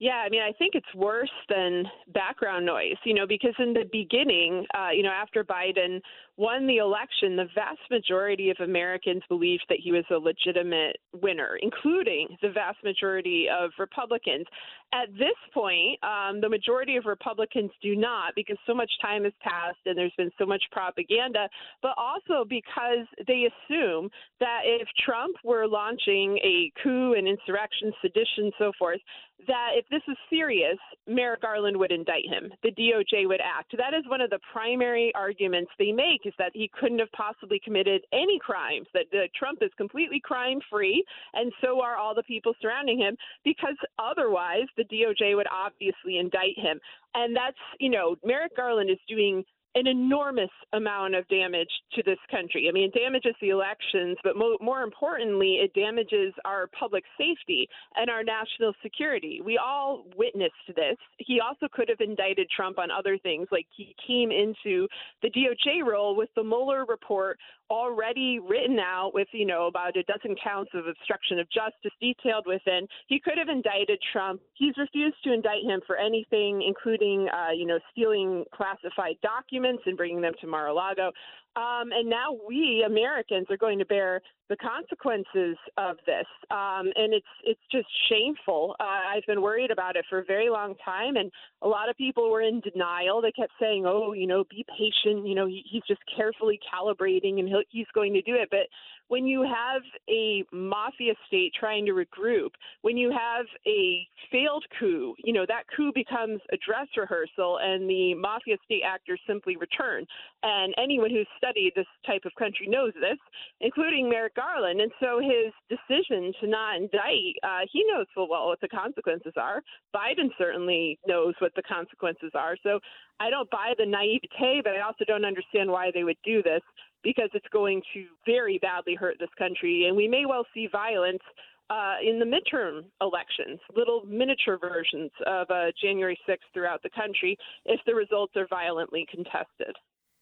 Yeah, 0.00 0.22
I 0.24 0.30
mean, 0.30 0.40
I 0.40 0.52
think 0.52 0.74
it's 0.74 0.94
worse 0.94 1.28
than 1.50 1.84
background 2.14 2.64
noise, 2.64 2.96
you 3.04 3.12
know, 3.12 3.26
because 3.26 3.52
in 3.58 3.74
the 3.74 3.84
beginning, 3.92 4.64
uh, 4.72 4.88
you 4.94 5.02
know, 5.02 5.10
after 5.10 5.44
Biden 5.44 6.00
won 6.38 6.66
the 6.66 6.78
election, 6.78 7.36
the 7.36 7.48
vast 7.54 7.80
majority 7.90 8.48
of 8.48 8.56
Americans 8.60 9.22
believed 9.28 9.64
that 9.68 9.76
he 9.78 9.92
was 9.92 10.04
a 10.10 10.14
legitimate 10.14 10.96
winner, 11.20 11.58
including 11.60 12.28
the 12.40 12.48
vast 12.48 12.82
majority 12.82 13.44
of 13.52 13.72
Republicans. 13.78 14.46
At 14.94 15.12
this 15.12 15.36
point, 15.52 16.02
um, 16.02 16.40
the 16.40 16.48
majority 16.48 16.96
of 16.96 17.04
Republicans 17.04 17.70
do 17.82 17.94
not 17.94 18.34
because 18.34 18.56
so 18.66 18.72
much 18.72 18.90
time 19.02 19.24
has 19.24 19.34
passed 19.42 19.80
and 19.84 19.98
there's 19.98 20.14
been 20.16 20.30
so 20.38 20.46
much 20.46 20.62
propaganda, 20.72 21.46
but 21.82 21.92
also 21.98 22.46
because 22.48 23.06
they 23.26 23.46
assume 23.52 24.08
that 24.40 24.62
if 24.64 24.88
Trump 25.04 25.36
were 25.44 25.68
launching 25.68 26.38
a 26.38 26.72
coup, 26.82 27.12
an 27.12 27.26
insurrection, 27.26 27.92
sedition, 28.00 28.50
so 28.58 28.72
forth, 28.78 29.00
that 29.46 29.70
if 29.74 29.84
this 29.90 30.02
is 30.08 30.16
serious, 30.28 30.76
Merrick 31.06 31.42
Garland 31.42 31.76
would 31.76 31.92
indict 31.92 32.26
him. 32.28 32.52
The 32.62 32.72
DOJ 32.72 33.26
would 33.26 33.40
act. 33.40 33.74
That 33.76 33.94
is 33.94 34.04
one 34.08 34.20
of 34.20 34.30
the 34.30 34.38
primary 34.52 35.12
arguments 35.14 35.70
they 35.78 35.92
make 35.92 36.24
is 36.24 36.34
that 36.38 36.52
he 36.54 36.70
couldn't 36.78 36.98
have 36.98 37.12
possibly 37.12 37.60
committed 37.64 38.02
any 38.12 38.38
crimes, 38.38 38.86
that 38.94 39.06
Trump 39.34 39.58
is 39.62 39.70
completely 39.76 40.20
crime 40.22 40.60
free, 40.70 41.04
and 41.34 41.52
so 41.60 41.80
are 41.80 41.96
all 41.96 42.14
the 42.14 42.22
people 42.22 42.52
surrounding 42.60 42.98
him, 42.98 43.16
because 43.44 43.76
otherwise 43.98 44.66
the 44.76 44.84
DOJ 44.84 45.36
would 45.36 45.48
obviously 45.52 46.18
indict 46.18 46.56
him. 46.56 46.80
And 47.14 47.34
that's, 47.34 47.58
you 47.78 47.90
know, 47.90 48.16
Merrick 48.24 48.56
Garland 48.56 48.90
is 48.90 48.98
doing 49.08 49.44
an 49.74 49.86
enormous 49.86 50.50
amount 50.72 51.14
of 51.14 51.26
damage 51.28 51.68
to 51.94 52.02
this 52.02 52.18
country. 52.30 52.68
I 52.68 52.72
mean, 52.72 52.90
it 52.92 52.98
damages 52.98 53.34
the 53.40 53.50
elections, 53.50 54.16
but 54.24 54.36
mo- 54.36 54.58
more 54.60 54.82
importantly, 54.82 55.60
it 55.62 55.72
damages 55.74 56.34
our 56.44 56.68
public 56.78 57.04
safety 57.16 57.68
and 57.96 58.10
our 58.10 58.24
national 58.24 58.72
security. 58.82 59.40
We 59.44 59.58
all 59.58 60.06
witnessed 60.16 60.54
this. 60.68 60.96
He 61.18 61.40
also 61.40 61.68
could 61.72 61.88
have 61.88 62.00
indicted 62.00 62.48
Trump 62.54 62.78
on 62.78 62.90
other 62.90 63.16
things, 63.18 63.46
like 63.52 63.66
he 63.76 63.94
came 64.06 64.30
into 64.32 64.88
the 65.22 65.30
DOJ 65.30 65.86
role 65.86 66.16
with 66.16 66.30
the 66.34 66.42
Mueller 66.42 66.84
report 66.84 67.38
already 67.70 68.38
written 68.40 68.78
out 68.78 69.12
with, 69.14 69.28
you 69.32 69.46
know, 69.46 69.66
about 69.66 69.96
a 69.96 70.02
dozen 70.02 70.34
counts 70.42 70.72
of 70.74 70.86
obstruction 70.86 71.38
of 71.38 71.46
justice 71.50 71.92
detailed 72.00 72.44
within. 72.46 72.86
He 73.06 73.20
could 73.20 73.38
have 73.38 73.48
indicted 73.48 73.98
Trump. 74.12 74.40
He's 74.54 74.76
refused 74.76 75.16
to 75.24 75.32
indict 75.32 75.62
him 75.64 75.80
for 75.86 75.96
anything, 75.96 76.62
including, 76.66 77.28
uh, 77.28 77.52
you 77.52 77.66
know, 77.66 77.78
stealing 77.92 78.44
classified 78.52 79.16
documents 79.22 79.84
and 79.86 79.96
bringing 79.96 80.20
them 80.20 80.32
to 80.40 80.46
Mar-a-Lago. 80.46 81.12
Um, 81.56 81.90
and 81.92 82.08
now 82.08 82.36
we 82.46 82.84
Americans 82.86 83.46
are 83.50 83.56
going 83.56 83.80
to 83.80 83.84
bear 83.84 84.20
the 84.48 84.56
consequences 84.56 85.56
of 85.76 85.96
this, 86.06 86.26
um, 86.50 86.92
and 86.94 87.12
it's 87.12 87.26
it's 87.42 87.60
just 87.72 87.88
shameful. 88.08 88.76
Uh, 88.78 88.84
I've 89.14 89.26
been 89.26 89.42
worried 89.42 89.72
about 89.72 89.96
it 89.96 90.04
for 90.08 90.20
a 90.20 90.24
very 90.24 90.48
long 90.48 90.74
time, 90.84 91.16
and 91.16 91.30
a 91.62 91.68
lot 91.68 91.88
of 91.88 91.96
people 91.96 92.30
were 92.30 92.40
in 92.40 92.60
denial. 92.60 93.20
They 93.20 93.32
kept 93.32 93.52
saying, 93.60 93.84
"Oh, 93.84 94.12
you 94.12 94.28
know, 94.28 94.44
be 94.48 94.64
patient. 94.78 95.26
You 95.26 95.34
know, 95.34 95.46
he, 95.46 95.64
he's 95.68 95.82
just 95.88 96.00
carefully 96.16 96.60
calibrating, 96.72 97.40
and 97.40 97.48
he's 97.70 97.86
going 97.94 98.12
to 98.14 98.22
do 98.22 98.34
it." 98.34 98.48
But 98.48 98.68
when 99.10 99.26
you 99.26 99.42
have 99.42 99.82
a 100.08 100.44
mafia 100.52 101.14
state 101.26 101.52
trying 101.58 101.84
to 101.84 101.90
regroup, 101.90 102.50
when 102.82 102.96
you 102.96 103.10
have 103.10 103.44
a 103.66 104.06
failed 104.30 104.64
coup, 104.78 105.16
you 105.24 105.32
know, 105.32 105.44
that 105.48 105.64
coup 105.76 105.90
becomes 105.92 106.40
a 106.52 106.56
dress 106.64 106.86
rehearsal 106.96 107.58
and 107.60 107.90
the 107.90 108.14
mafia 108.14 108.56
state 108.64 108.82
actors 108.86 109.20
simply 109.26 109.56
return. 109.56 110.06
And 110.44 110.72
anyone 110.78 111.10
who's 111.10 111.26
studied 111.36 111.72
this 111.74 111.90
type 112.06 112.22
of 112.24 112.32
country 112.38 112.68
knows 112.68 112.92
this, 112.94 113.18
including 113.60 114.08
Merrick 114.08 114.36
Garland. 114.36 114.80
And 114.80 114.92
so 115.00 115.18
his 115.18 115.52
decision 115.68 116.32
to 116.40 116.46
not 116.46 116.76
indict, 116.76 117.34
uh, 117.42 117.66
he 117.72 117.84
knows 117.92 118.06
full 118.14 118.28
well 118.28 118.46
what 118.46 118.60
the 118.60 118.68
consequences 118.68 119.32
are. 119.36 119.60
Biden 119.92 120.30
certainly 120.38 121.00
knows 121.04 121.34
what 121.40 121.52
the 121.56 121.62
consequences 121.64 122.30
are. 122.36 122.56
So 122.62 122.78
I 123.18 123.28
don't 123.28 123.50
buy 123.50 123.74
the 123.76 123.86
naivete, 123.86 124.62
but 124.62 124.76
I 124.76 124.82
also 124.82 125.04
don't 125.04 125.24
understand 125.24 125.68
why 125.68 125.90
they 125.92 126.04
would 126.04 126.16
do 126.24 126.44
this 126.44 126.62
because 127.02 127.30
it's 127.34 127.46
going 127.52 127.82
to 127.94 128.04
very 128.26 128.58
badly 128.58 128.94
hurt 128.94 129.16
this 129.18 129.30
country. 129.38 129.86
And 129.86 129.96
we 129.96 130.08
may 130.08 130.24
well 130.26 130.46
see 130.54 130.68
violence 130.70 131.22
uh, 131.70 131.96
in 132.02 132.18
the 132.18 132.24
midterm 132.24 132.84
elections, 133.00 133.60
little 133.76 134.04
miniature 134.06 134.58
versions 134.58 135.10
of 135.26 135.48
uh, 135.50 135.66
January 135.80 136.18
6th 136.28 136.38
throughout 136.52 136.82
the 136.82 136.90
country 136.90 137.36
if 137.64 137.80
the 137.86 137.94
results 137.94 138.34
are 138.36 138.48
violently 138.48 139.06
contested. 139.10 139.76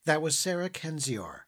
That 0.04 0.22
was 0.22 0.38
Sarah 0.38 0.70
Kendzior, 0.70 1.40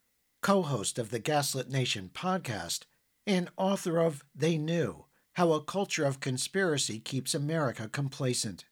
co 0.42 0.62
host 0.62 0.98
of 0.98 1.10
the 1.10 1.18
Gaslit 1.18 1.68
Nation 1.68 2.10
podcast 2.12 2.84
and 3.26 3.50
author 3.56 3.98
of 3.98 4.24
They 4.34 4.56
Knew 4.56 5.04
How 5.34 5.52
a 5.52 5.62
Culture 5.62 6.04
of 6.04 6.20
Conspiracy 6.20 6.98
Keeps 6.98 7.34
America 7.34 7.88
Complacent. 7.88 8.64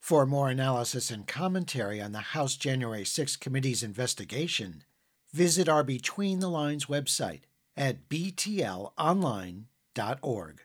For 0.00 0.24
more 0.24 0.48
analysis 0.48 1.10
and 1.10 1.26
commentary 1.26 2.00
on 2.00 2.12
the 2.12 2.20
House 2.20 2.56
January 2.56 3.04
6 3.04 3.36
Committee's 3.36 3.82
investigation, 3.82 4.82
visit 5.32 5.68
our 5.68 5.84
Between 5.84 6.40
the 6.40 6.48
Lines 6.48 6.86
website 6.86 7.42
at 7.76 8.08
btlonline.org. 8.08 10.62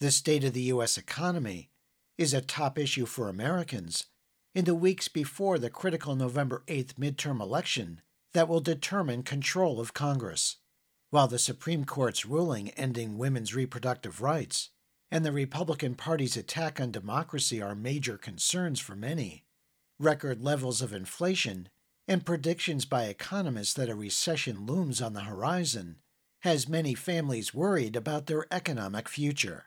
The 0.00 0.10
state 0.10 0.44
of 0.44 0.52
the 0.52 0.62
U.S. 0.62 0.98
economy 0.98 1.70
is 2.18 2.34
a 2.34 2.40
top 2.40 2.78
issue 2.78 3.06
for 3.06 3.28
Americans 3.28 4.06
in 4.54 4.64
the 4.64 4.74
weeks 4.74 5.08
before 5.08 5.58
the 5.58 5.70
critical 5.70 6.14
November 6.14 6.62
8th 6.66 6.94
midterm 6.94 7.40
election 7.40 8.00
that 8.32 8.48
will 8.48 8.60
determine 8.60 9.22
control 9.22 9.80
of 9.80 9.94
Congress. 9.94 10.56
While 11.10 11.28
the 11.28 11.38
Supreme 11.38 11.84
Court's 11.84 12.26
ruling 12.26 12.70
ending 12.70 13.18
women's 13.18 13.54
reproductive 13.54 14.20
rights 14.20 14.70
and 15.10 15.24
the 15.24 15.32
Republican 15.32 15.94
Party's 15.94 16.36
attack 16.36 16.80
on 16.80 16.90
democracy 16.90 17.62
are 17.62 17.74
major 17.74 18.18
concerns 18.18 18.80
for 18.80 18.96
many, 18.96 19.44
record 19.98 20.42
levels 20.42 20.82
of 20.82 20.92
inflation 20.92 21.68
and 22.06 22.26
predictions 22.26 22.84
by 22.84 23.04
economists 23.04 23.74
that 23.74 23.88
a 23.88 23.94
recession 23.94 24.66
looms 24.66 25.00
on 25.00 25.14
the 25.14 25.22
horizon 25.22 25.96
has 26.40 26.68
many 26.68 26.94
families 26.94 27.54
worried 27.54 27.96
about 27.96 28.26
their 28.26 28.46
economic 28.50 29.08
future. 29.08 29.64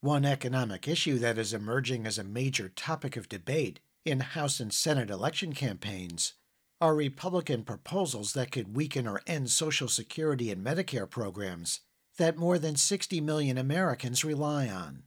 One 0.00 0.24
economic 0.24 0.86
issue 0.86 1.18
that 1.18 1.38
is 1.38 1.52
emerging 1.52 2.06
as 2.06 2.18
a 2.18 2.24
major 2.24 2.68
topic 2.68 3.16
of 3.16 3.28
debate 3.28 3.80
in 4.04 4.20
House 4.20 4.60
and 4.60 4.72
Senate 4.72 5.10
election 5.10 5.52
campaigns 5.52 6.34
are 6.80 6.94
Republican 6.94 7.64
proposals 7.64 8.34
that 8.34 8.52
could 8.52 8.76
weaken 8.76 9.08
or 9.08 9.22
end 9.26 9.50
Social 9.50 9.88
Security 9.88 10.52
and 10.52 10.64
Medicare 10.64 11.08
programs 11.08 11.80
that 12.18 12.36
more 12.36 12.58
than 12.58 12.76
60 12.76 13.20
million 13.20 13.58
Americans 13.58 14.24
rely 14.24 14.68
on. 14.68 15.04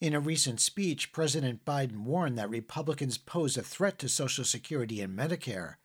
In 0.00 0.14
a 0.14 0.20
recent 0.20 0.60
speech, 0.60 1.12
President 1.12 1.64
Biden 1.64 1.98
warned 1.98 2.36
that 2.38 2.50
Republicans 2.50 3.18
pose 3.18 3.56
a 3.56 3.62
threat 3.62 3.98
to 4.00 4.08
Social 4.08 4.44
Security 4.44 5.00
and 5.00 5.16
Medicare 5.16 5.76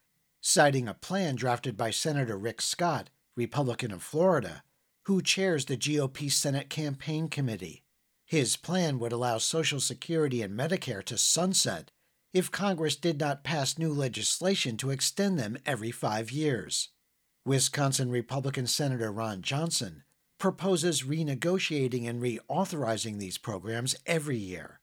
citing 0.48 0.88
a 0.88 0.94
plan 0.94 1.36
drafted 1.36 1.76
by 1.76 1.92
Senator 1.92 2.38
Rick 2.38 2.62
Scott, 2.62 3.10
Republican 3.36 3.92
of 3.92 4.02
Florida, 4.02 4.64
who 5.04 5.22
chairs 5.22 5.66
the 5.66 5.76
GOP 5.76 6.32
Senate 6.32 6.70
Campaign 6.70 7.28
Committee. 7.28 7.84
His 8.26 8.56
plan 8.56 8.98
would 9.00 9.12
allow 9.12 9.40
Social 9.40 9.82
Security 9.82 10.42
and 10.42 10.58
Medicare 10.58 11.04
to 11.04 11.18
sunset 11.18 11.92
if 12.34 12.50
Congress 12.50 12.96
did 12.96 13.20
not 13.20 13.44
pass 13.44 13.78
new 13.78 13.92
legislation 13.92 14.78
to 14.78 14.90
extend 14.90 15.38
them 15.38 15.58
every 15.66 15.92
five 15.92 16.32
years. 16.32 16.92
Wisconsin 17.46 18.10
Republican 18.10 18.68
Senator 18.68 19.12
Ron 19.12 19.42
Johnson, 19.42 20.04
proposes 20.40 21.04
renegotiating 21.04 22.08
and 22.08 22.22
reauthorizing 22.22 23.20
these 23.20 23.38
programs 23.38 23.98
every 24.06 24.38
year. 24.38 24.80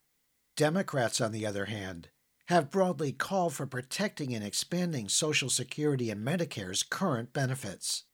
Democrats, 0.57 1.23
on 1.23 1.33
the 1.33 1.47
other 1.47 1.65
hand, 1.65 2.11
have 2.49 2.71
broadly 2.71 3.13
called 3.13 3.55
for 3.55 3.67
protecting 3.67 4.35
and 4.35 4.45
expanding 4.45 5.09
Social 5.09 5.49
Security 5.49 6.11
and 6.11 6.27
Medicare's 6.27 6.83
current 6.83 7.33
benefits. 7.33 8.05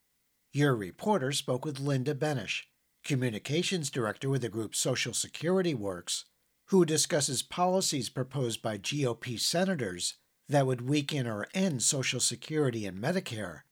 Your 0.52 0.75
reporter 0.75 1.32
spoke 1.32 1.64
with 1.64 1.80
Linda 1.80 2.14
Benesch, 2.14 2.62
communications 3.04 3.90
director 3.90 4.28
with 4.28 4.42
the 4.42 4.49
group 4.49 4.75
Social 4.75 5.12
Security 5.12 5.75
Works, 5.75 6.26
who 6.66 6.84
discusses 6.84 7.42
policies 7.42 8.08
proposed 8.08 8.62
by 8.62 8.78
GOP 8.78 9.38
senators 9.38 10.14
that 10.49 10.66
would 10.66 10.88
weaken 10.88 11.26
or 11.26 11.46
end 11.52 11.82
Social 11.82 12.20
Security 12.20 12.87
and 12.87 13.02
Medicare 13.02 13.62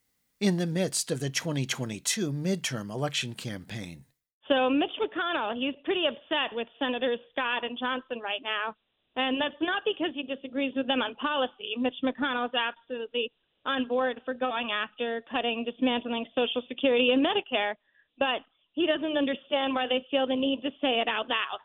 in 0.41 0.57
the 0.57 0.67
midst 0.67 1.11
of 1.11 1.19
the 1.19 1.29
2022 1.29 2.31
midterm 2.31 2.89
election 2.89 3.33
campaign. 3.33 4.05
So, 4.47 4.69
Mitch 4.69 4.89
McConnell, 4.99 5.55
he's 5.55 5.75
pretty 5.85 6.05
upset 6.07 6.55
with 6.55 6.67
Senators 6.79 7.19
Scott 7.31 7.63
and 7.63 7.77
Johnson 7.77 8.19
right 8.23 8.41
now. 8.41 8.75
And 9.15 9.41
that's 9.41 9.59
not 9.61 9.83
because 9.85 10.13
he 10.13 10.23
disagrees 10.23 10.73
with 10.75 10.87
them 10.87 11.01
on 11.01 11.15
policy. 11.15 11.75
Mitch 11.77 11.97
McConnell 12.03 12.45
is 12.45 12.55
absolutely 12.55 13.31
on 13.65 13.87
board 13.87 14.21
for 14.23 14.33
going 14.33 14.71
after 14.71 15.21
cutting, 15.29 15.65
dismantling 15.65 16.25
Social 16.35 16.61
Security 16.67 17.11
and 17.11 17.25
Medicare. 17.25 17.73
But 18.17 18.45
he 18.73 18.85
doesn't 18.85 19.17
understand 19.17 19.73
why 19.73 19.87
they 19.87 20.05
feel 20.11 20.27
the 20.27 20.35
need 20.35 20.61
to 20.61 20.69
say 20.81 21.01
it 21.01 21.07
out 21.07 21.27
loud. 21.27 21.59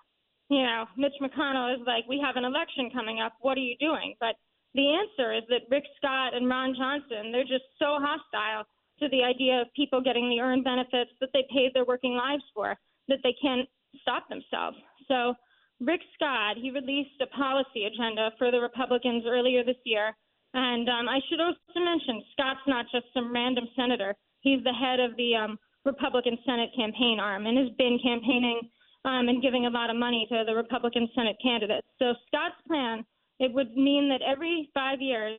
You 0.48 0.62
know, 0.62 0.84
Mitch 0.96 1.14
McConnell 1.22 1.74
is 1.74 1.80
like, 1.86 2.04
we 2.08 2.20
have 2.24 2.36
an 2.36 2.44
election 2.44 2.90
coming 2.92 3.20
up. 3.20 3.34
What 3.40 3.56
are 3.56 3.64
you 3.64 3.76
doing? 3.78 4.14
But 4.20 4.36
the 4.74 4.90
answer 4.90 5.32
is 5.32 5.44
that 5.48 5.70
Rick 5.70 5.84
Scott 5.96 6.34
and 6.34 6.48
Ron 6.48 6.74
Johnson, 6.76 7.30
they're 7.30 7.48
just 7.48 7.64
so 7.78 7.98
hostile 8.00 8.66
to 9.00 9.08
the 9.08 9.22
idea 9.22 9.60
of 9.60 9.68
people 9.74 10.00
getting 10.00 10.28
the 10.28 10.40
earned 10.40 10.64
benefits 10.64 11.10
that 11.20 11.30
they 11.32 11.46
paid 11.52 11.70
their 11.74 11.84
working 11.84 12.14
lives 12.14 12.44
for 12.54 12.76
that 13.08 13.18
they 13.22 13.34
can't 13.40 13.68
stop 14.02 14.28
themselves. 14.28 14.76
So, 15.08 15.34
Rick 15.80 16.00
Scott, 16.14 16.56
he 16.60 16.70
released 16.70 17.20
a 17.20 17.26
policy 17.26 17.84
agenda 17.84 18.30
for 18.38 18.50
the 18.50 18.60
Republicans 18.60 19.24
earlier 19.26 19.64
this 19.64 19.80
year. 19.84 20.14
And 20.54 20.88
um, 20.88 21.08
I 21.08 21.18
should 21.28 21.40
also 21.40 21.58
mention, 21.76 22.22
Scott's 22.32 22.66
not 22.66 22.86
just 22.92 23.06
some 23.12 23.32
random 23.32 23.64
senator. 23.74 24.14
He's 24.40 24.62
the 24.62 24.72
head 24.72 25.00
of 25.00 25.16
the 25.16 25.34
um, 25.34 25.58
Republican 25.84 26.38
Senate 26.46 26.70
campaign 26.76 27.18
arm 27.20 27.46
and 27.46 27.58
has 27.58 27.74
been 27.76 27.98
campaigning 28.02 28.60
um, 29.04 29.28
and 29.28 29.42
giving 29.42 29.66
a 29.66 29.70
lot 29.70 29.90
of 29.90 29.96
money 29.96 30.26
to 30.30 30.44
the 30.46 30.54
Republican 30.54 31.08
Senate 31.14 31.36
candidates. 31.42 31.86
So 31.98 32.14
Scott's 32.28 32.60
plan, 32.68 33.04
it 33.40 33.52
would 33.52 33.76
mean 33.76 34.08
that 34.08 34.22
every 34.22 34.70
five 34.72 35.00
years, 35.00 35.38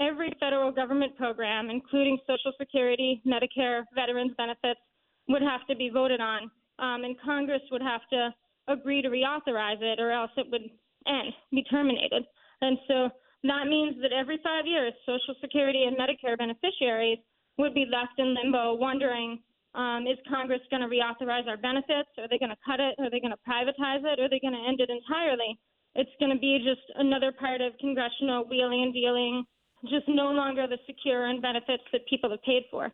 every 0.00 0.32
federal 0.40 0.72
government 0.72 1.16
program, 1.16 1.70
including 1.70 2.18
Social 2.26 2.52
Security, 2.58 3.22
Medicare, 3.26 3.84
veterans 3.94 4.32
benefits, 4.36 4.80
would 5.28 5.42
have 5.42 5.66
to 5.68 5.76
be 5.76 5.90
voted 5.90 6.20
on, 6.20 6.50
um, 6.78 7.04
and 7.04 7.16
Congress 7.20 7.62
would 7.70 7.82
have 7.82 8.02
to 8.10 8.34
agree 8.68 9.02
to 9.02 9.08
reauthorize 9.08 9.80
it, 9.80 10.00
or 10.00 10.10
else 10.10 10.30
it 10.36 10.46
would 10.50 10.70
end, 11.06 11.32
be 11.50 11.62
terminated. 11.64 12.24
And 12.60 12.78
so 12.88 13.10
that 13.44 13.66
means 13.68 13.96
that 14.02 14.12
every 14.12 14.38
five 14.42 14.66
years, 14.66 14.92
Social 15.04 15.34
Security 15.40 15.84
and 15.84 15.96
Medicare 15.96 16.38
beneficiaries 16.38 17.18
would 17.58 17.74
be 17.74 17.86
left 17.90 18.18
in 18.18 18.34
limbo, 18.34 18.74
wondering 18.74 19.38
um, 19.76 20.06
is 20.08 20.16
Congress 20.28 20.60
going 20.70 20.80
to 20.80 20.88
reauthorize 20.88 21.46
our 21.46 21.56
benefits? 21.58 22.08
Are 22.16 22.28
they 22.28 22.38
going 22.38 22.50
to 22.50 22.64
cut 22.64 22.80
it? 22.80 22.96
Are 22.98 23.10
they 23.10 23.20
going 23.20 23.36
to 23.36 23.44
privatize 23.44 24.00
it? 24.04 24.18
Are 24.18 24.28
they 24.28 24.40
going 24.40 24.56
to 24.56 24.64
end 24.66 24.80
it 24.80 24.88
entirely? 24.88 25.58
It's 25.94 26.10
going 26.18 26.32
to 26.32 26.38
be 26.38 26.58
just 26.64 26.80
another 26.96 27.30
part 27.30 27.60
of 27.60 27.76
congressional 27.78 28.44
wheeling 28.48 28.84
and 28.84 28.94
dealing, 28.94 29.44
just 29.84 30.08
no 30.08 30.32
longer 30.32 30.66
the 30.66 30.78
secure 30.86 31.26
and 31.26 31.42
benefits 31.42 31.84
that 31.92 32.08
people 32.08 32.30
have 32.30 32.42
paid 32.42 32.64
for. 32.70 32.92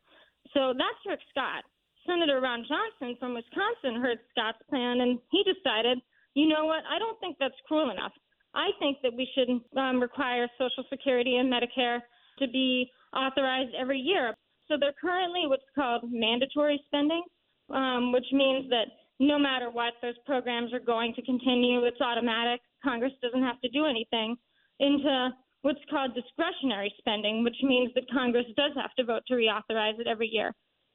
So 0.55 0.75
that's 0.75 1.03
Rick 1.07 1.21
Scott. 1.31 1.63
Senator 2.07 2.41
Ron 2.41 2.65
Johnson 2.69 3.17
from 3.19 3.35
Wisconsin 3.35 4.01
heard 4.01 4.19
Scott's 4.31 4.63
plan 4.69 5.01
and 5.01 5.19
he 5.31 5.45
decided, 5.45 5.99
you 6.35 6.49
know 6.49 6.67
what, 6.67 6.83
I 6.91 6.99
don't 6.99 7.19
think 7.21 7.37
that's 7.39 7.55
cruel 7.67 7.91
enough. 7.91 8.13
I 8.55 8.71
think 8.79 8.99
that 9.03 9.15
we 9.15 9.29
should 9.35 9.49
um, 9.79 10.01
require 10.01 10.47
Social 10.59 10.85
Security 10.91 11.37
and 11.37 11.53
Medicare 11.53 12.01
to 12.39 12.49
be 12.49 12.91
authorized 13.15 13.75
every 13.79 13.99
year. 13.99 14.35
So 14.69 14.77
they're 14.79 14.95
currently 15.01 15.47
what's 15.47 15.69
called 15.75 16.05
mandatory 16.11 16.83
spending, 16.87 17.23
um, 17.71 18.13
which 18.13 18.27
means 18.33 18.69
that 18.71 18.87
no 19.19 19.39
matter 19.39 19.71
what, 19.71 19.95
those 20.03 20.19
programs 20.27 20.73
are 20.73 20.81
going 20.81 21.15
to 21.15 21.23
continue. 21.23 21.85
It's 21.85 22.01
automatic. 22.01 22.61
Congress 22.83 23.13
doesn't 23.23 23.43
have 23.43 23.61
to 23.61 23.69
do 23.69 23.87
anything. 23.87 24.37
Into 24.81 25.31
what's 25.63 25.79
called 25.91 26.15
discretionary 26.15 26.93
spending, 26.99 27.45
which 27.45 27.57
means 27.63 27.93
that 27.95 28.11
Congress 28.11 28.47
does 28.57 28.73
have 28.77 28.93
to 28.95 29.05
vote 29.05 29.23
to 29.29 29.35
reauthorize 29.35 29.99
it 30.01 30.09
every 30.09 30.29
year. 30.29 30.53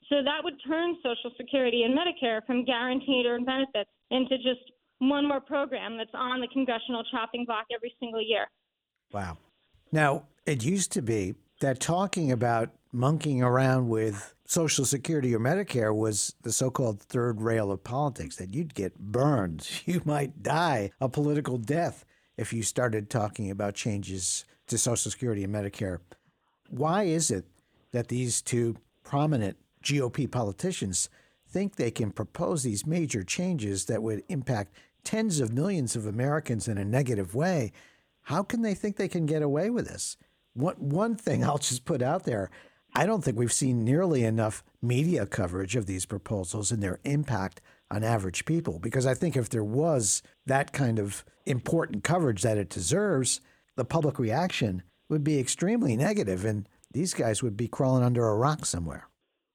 So 0.10 0.18
that 0.24 0.44
would 0.44 0.56
turn 0.66 0.96
Social 1.04 1.32
Security 1.38 1.84
and 1.84 1.98
Medicare 1.98 2.46
from 2.46 2.64
guaranteed 2.64 3.26
earned 3.26 3.46
benefits 3.46 3.90
into 4.10 4.38
just 4.38 4.72
one 5.00 5.28
more 5.28 5.42
program 5.42 5.98
that's 5.98 6.14
on 6.14 6.40
the 6.40 6.48
congressional 6.48 7.04
chopping 7.12 7.46
block 7.46 7.66
every 7.76 7.94
single 8.00 8.22
year. 8.22 8.48
Wow. 9.12 9.38
Now, 9.92 10.24
it 10.46 10.64
used 10.64 10.92
to 10.94 11.02
be 11.02 11.36
that 11.60 11.80
talking 11.80 12.32
about 12.32 12.70
monkeying 12.92 13.44
around 13.44 13.90
with 13.90 14.34
Social 14.46 14.86
Security 14.86 15.36
or 15.36 15.40
Medicare 15.40 15.94
was 15.94 16.34
the 16.42 16.52
so 16.52 16.72
called 16.72 17.02
third 17.02 17.42
rail 17.42 17.72
of 17.72 17.84
politics, 17.84 18.38
that 18.38 18.54
you'd 18.54 18.74
get 18.74 18.98
burned. 18.98 19.70
You 19.86 20.02
might 20.06 20.44
die 20.44 20.92
a 21.00 21.10
political 21.10 21.58
death 21.58 22.06
if 22.38 22.54
you 22.54 22.64
started 22.64 23.10
talking 23.10 23.52
about 23.52 23.74
changes 23.74 24.46
to 24.68 24.78
Social 24.78 25.12
Security 25.12 25.44
and 25.44 25.54
Medicare. 25.54 26.00
Why 26.70 27.04
is 27.04 27.32
it 27.32 27.46
that 27.92 28.10
these 28.10 28.42
two 28.42 28.78
prominent 29.04 29.58
GOP 29.88 30.30
politicians 30.30 31.10
think 31.48 31.76
they 31.76 31.92
can 31.92 32.12
propose 32.12 32.64
these 32.64 32.86
major 32.86 33.24
changes 33.24 33.86
that 33.86 34.04
would 34.04 34.24
impact 34.28 34.74
tens 35.04 35.40
of 35.40 35.54
millions 35.54 35.96
of 35.96 36.06
Americans 36.06 36.68
in 36.68 36.78
a 36.78 36.84
negative 36.84 37.34
way, 37.34 37.72
how 38.24 38.44
can 38.44 38.62
they 38.62 38.74
think 38.74 38.98
they 38.98 39.08
can 39.08 39.26
get 39.26 39.42
away 39.42 39.70
with 39.70 39.88
this? 39.88 40.18
What, 40.54 40.80
one 40.80 41.16
thing 41.16 41.44
I'll 41.46 41.58
just 41.58 41.86
put 41.86 42.02
out 42.02 42.24
there 42.24 42.50
I 42.96 43.06
don't 43.06 43.24
think 43.24 43.38
we've 43.38 43.54
seen 43.54 43.84
nearly 43.84 44.24
enough 44.24 44.64
media 44.82 45.26
coverage 45.26 45.76
of 45.76 45.86
these 45.86 46.06
proposals 46.06 46.72
and 46.72 46.82
their 46.82 47.00
impact 47.04 47.62
on 47.92 48.04
average 48.04 48.46
people. 48.46 48.80
Because 48.80 49.06
I 49.06 49.14
think 49.14 49.36
if 49.38 49.50
there 49.50 49.64
was 49.64 50.24
that 50.46 50.74
kind 50.74 50.98
of 50.98 51.24
important 51.46 52.04
coverage 52.04 52.42
that 52.42 52.58
it 52.58 52.70
deserves, 52.70 53.40
the 53.76 53.86
public 53.86 54.18
reaction 54.18 54.84
would 55.10 55.24
be 55.24 55.40
extremely 55.40 55.96
negative 55.96 56.44
and 56.44 56.68
these 56.92 57.14
guys 57.14 57.44
would 57.44 57.56
be 57.56 57.68
crawling 57.68 58.04
under 58.04 58.28
a 58.28 58.36
rock 58.36 58.66
somewhere. 58.66 59.08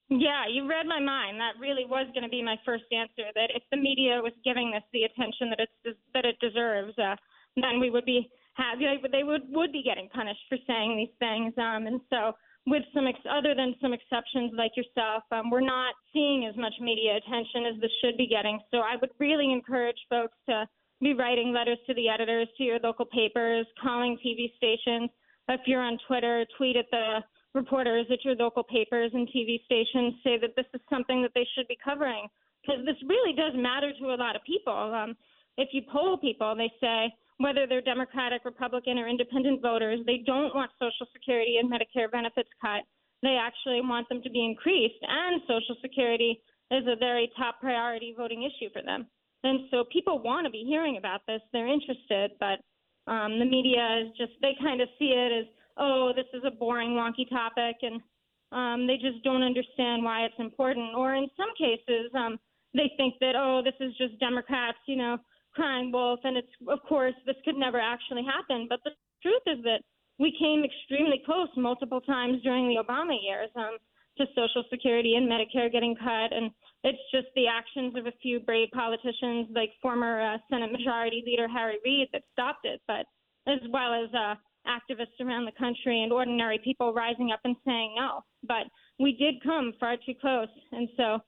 Yeah, 0.09 0.45
you 0.51 0.69
read 0.69 0.87
my 0.87 1.01
mind. 1.01 1.41
That 1.41 1.61
really 1.61 1.87
was 1.87 2.07
going 2.13 2.25
to 2.25 2.29
be 2.29 2.43
my 2.43 2.57
first 2.65 2.85
answer. 2.93 3.31
That 3.35 3.51
if 3.55 3.63
the 3.71 3.79
media 3.79 4.21
was 4.21 4.33
giving 4.45 4.71
this 4.71 4.85
the 4.93 5.05
attention 5.05 5.51
that 5.51 5.61
it's 5.61 5.99
that 6.15 6.25
it 6.25 6.37
deserves, 6.41 6.99
uh, 6.99 7.17
then 7.57 7.81
we 7.81 7.91
would 7.91 8.05
be 8.05 8.29
happy. 8.55 8.85
They 9.11 9.23
would 9.23 9.43
would 9.49 9.73
be 9.73 9.83
getting 9.83 10.09
punished 10.11 10.45
for 10.49 10.59
saying 10.67 10.97
these 10.97 11.15
things. 11.19 11.55
Um, 11.57 11.87
and 11.87 12.01
so, 12.11 12.33
with 12.67 12.83
some 12.95 13.07
ex- 13.07 13.25
other 13.31 13.55
than 13.55 13.75
some 13.81 13.93
exceptions 13.93 14.53
like 14.55 14.77
yourself, 14.77 15.25
um, 15.33 15.51
we're 15.51 15.65
not 15.65 15.95
seeing 16.13 16.47
as 16.47 16.57
much 16.57 16.75
media 16.81 17.17
attention 17.17 17.67
as 17.73 17.81
this 17.81 17.93
should 18.05 18.17
be 18.17 18.27
getting. 18.27 18.61
So, 18.71 18.79
I 18.79 18.97
would 19.01 19.11
really 19.19 19.51
encourage 19.51 19.99
folks 20.11 20.37
to 20.49 20.69
be 21.01 21.15
writing 21.15 21.53
letters 21.53 21.79
to 21.87 21.95
the 21.95 22.09
editors, 22.09 22.49
to 22.59 22.65
your 22.65 22.79
local 22.81 23.07
papers, 23.07 23.67
calling 23.83 24.19
TV 24.25 24.55
stations. 24.57 25.11
If 25.49 25.63
you're 25.67 25.83
on 25.83 25.99
Twitter, 26.07 26.47
tweet 26.57 26.77
at 26.77 26.87
the 26.91 27.21
reporters 27.55 28.07
at 28.11 28.25
your 28.25 28.35
local 28.35 28.63
papers 28.63 29.11
and 29.15 29.29
TV 29.29 29.63
stations 29.65 30.15
say 30.25 30.39
that 30.41 30.57
this 30.57 30.67
is 30.75 30.81
something 30.89 31.23
that 31.23 31.33
they 31.35 31.47
should 31.55 31.69
be 31.69 31.77
covering 31.83 32.27
because 32.63 32.85
this 32.87 32.97
really 33.09 33.35
does 33.35 33.53
matter 33.55 33.93
to 33.99 34.15
a 34.15 34.17
lot 34.17 34.37
of 34.37 34.43
people. 34.45 34.73
Um, 34.73 35.17
if 35.59 35.69
you 35.73 35.83
poll 35.93 36.17
people, 36.17 36.55
they 36.57 36.73
say 36.81 37.13
whether 37.39 37.67
they're 37.67 37.83
Democratic, 37.83 38.45
Republican, 38.45 38.99
or 38.99 39.09
independent 39.09 39.61
voters, 39.61 40.01
they 40.07 40.23
don't 40.25 40.55
want 40.55 40.71
Social 40.79 41.07
Security 41.13 41.59
and 41.59 41.71
Medicare 41.71 42.11
benefits 42.11 42.49
cut. 42.61 42.87
They 43.23 43.37
actually 43.41 43.81
want 43.83 44.09
them 44.09 44.23
to 44.23 44.31
be 44.31 44.45
increased, 44.45 44.99
and 45.03 45.43
Social 45.43 45.77
Security 45.81 46.41
is 46.71 46.85
a 46.87 46.97
very 46.97 47.31
top 47.37 47.61
priority 47.61 48.15
voting 48.17 48.43
issue 48.43 48.71
for 48.73 48.83
them. 48.83 49.07
And 49.45 49.67
so 49.71 49.85
people 49.93 50.23
want 50.23 50.47
to 50.47 50.51
be 50.51 50.65
hearing 50.67 50.97
about 50.97 51.21
this. 51.27 51.41
They're 51.53 51.67
interested, 51.67 52.33
but 52.39 52.63
um, 53.11 53.39
the 53.39 53.45
media 53.45 54.07
is 54.07 54.17
just, 54.17 54.33
they 54.41 54.55
kind 54.61 54.81
of 54.81 54.89
see 54.99 55.11
it 55.11 55.33
as 55.41 55.47
oh, 55.77 56.13
this 56.15 56.27
is 56.35 56.43
a 56.47 56.51
boring, 56.51 56.91
wonky 56.91 57.29
topic, 57.29 57.77
and 57.83 58.01
um, 58.53 58.87
they 58.87 58.97
just 58.97 59.23
don't 59.25 59.43
understand 59.43 60.05
why 60.05 60.23
it's 60.23 60.39
important. 60.39 60.95
Or 60.97 61.15
in 61.15 61.29
some 61.37 61.51
cases, 61.57 62.11
um, 62.15 62.39
they 62.75 62.91
think 62.97 63.15
that, 63.21 63.35
oh, 63.37 63.63
this 63.65 63.75
is 63.81 63.97
just 63.97 64.19
Democrats, 64.21 64.79
you 64.87 64.97
know, 64.97 65.19
crying 65.55 65.93
wolf, 65.93 66.21
and 66.25 66.37
it's, 66.37 66.53
of 66.69 66.81
course, 66.89 67.15
this 67.27 67.37
could 67.45 67.57
never 67.57 67.81
actually 67.81 68.25
happen. 68.25 68.67
But 68.69 68.81
the 68.85 68.93
truth 69.23 69.43
is 69.47 69.63
that 69.65 69.81
we 70.19 70.35
came 70.39 70.65
extremely 70.65 71.23
close 71.25 71.49
multiple 71.57 72.01
times 72.01 72.43
during 72.43 72.69
the 72.69 72.83
Obama 72.83 73.17
years 73.21 73.51
um, 73.57 73.77
to 74.19 74.25
Social 74.35 74.65
Security 74.71 75.15
and 75.17 75.29
Medicare 75.29 75.73
getting 75.73 75.97
cut, 75.97 76.33
and 76.33 76.51
it's 76.85 77.01
just 77.13 77.29
the 77.35 77.47
actions 77.47 77.97
of 77.97 78.07
a 78.07 78.13
few 78.21 78.41
brave 78.41 78.69
politicians, 78.73 79.49
like 79.55 79.71
former 79.81 80.21
uh, 80.21 80.39
Senate 80.51 80.73
Majority 80.73 81.23
Leader 81.25 81.49
Harry 81.49 81.79
Reid, 81.85 82.09
that 82.13 82.23
stopped 82.33 82.65
it. 82.65 82.81
But 82.87 83.07
as 83.47 83.61
well 83.71 83.93
as 83.95 84.09
uh, 84.15 84.35
activists 84.67 85.21
around 85.21 85.45
the 85.45 85.59
country 85.59 86.03
and 86.03 86.13
ordinary 86.13 86.61
people 86.63 86.93
rising 86.93 87.31
up 87.33 87.41
and 87.45 87.57
saying 87.65 87.95
no. 87.97 88.21
But 88.47 88.65
we 88.99 89.13
did 89.13 89.43
come 89.43 89.73
far 89.81 89.97
too 89.97 90.15
close. 90.21 90.49
And 90.73 90.89
so 90.97 91.19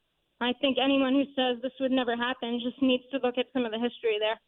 I 0.40 0.52
think 0.60 0.78
anyone 0.82 1.14
who 1.14 1.24
says 1.36 1.60
this 1.62 1.72
would 1.80 1.90
never 1.90 2.16
happen 2.16 2.60
just 2.62 2.80
needs 2.82 3.04
to 3.12 3.18
look 3.22 3.38
at 3.38 3.46
some 3.52 3.64
of 3.64 3.72
the 3.72 3.78
history 3.78 4.18
there. 4.18 4.38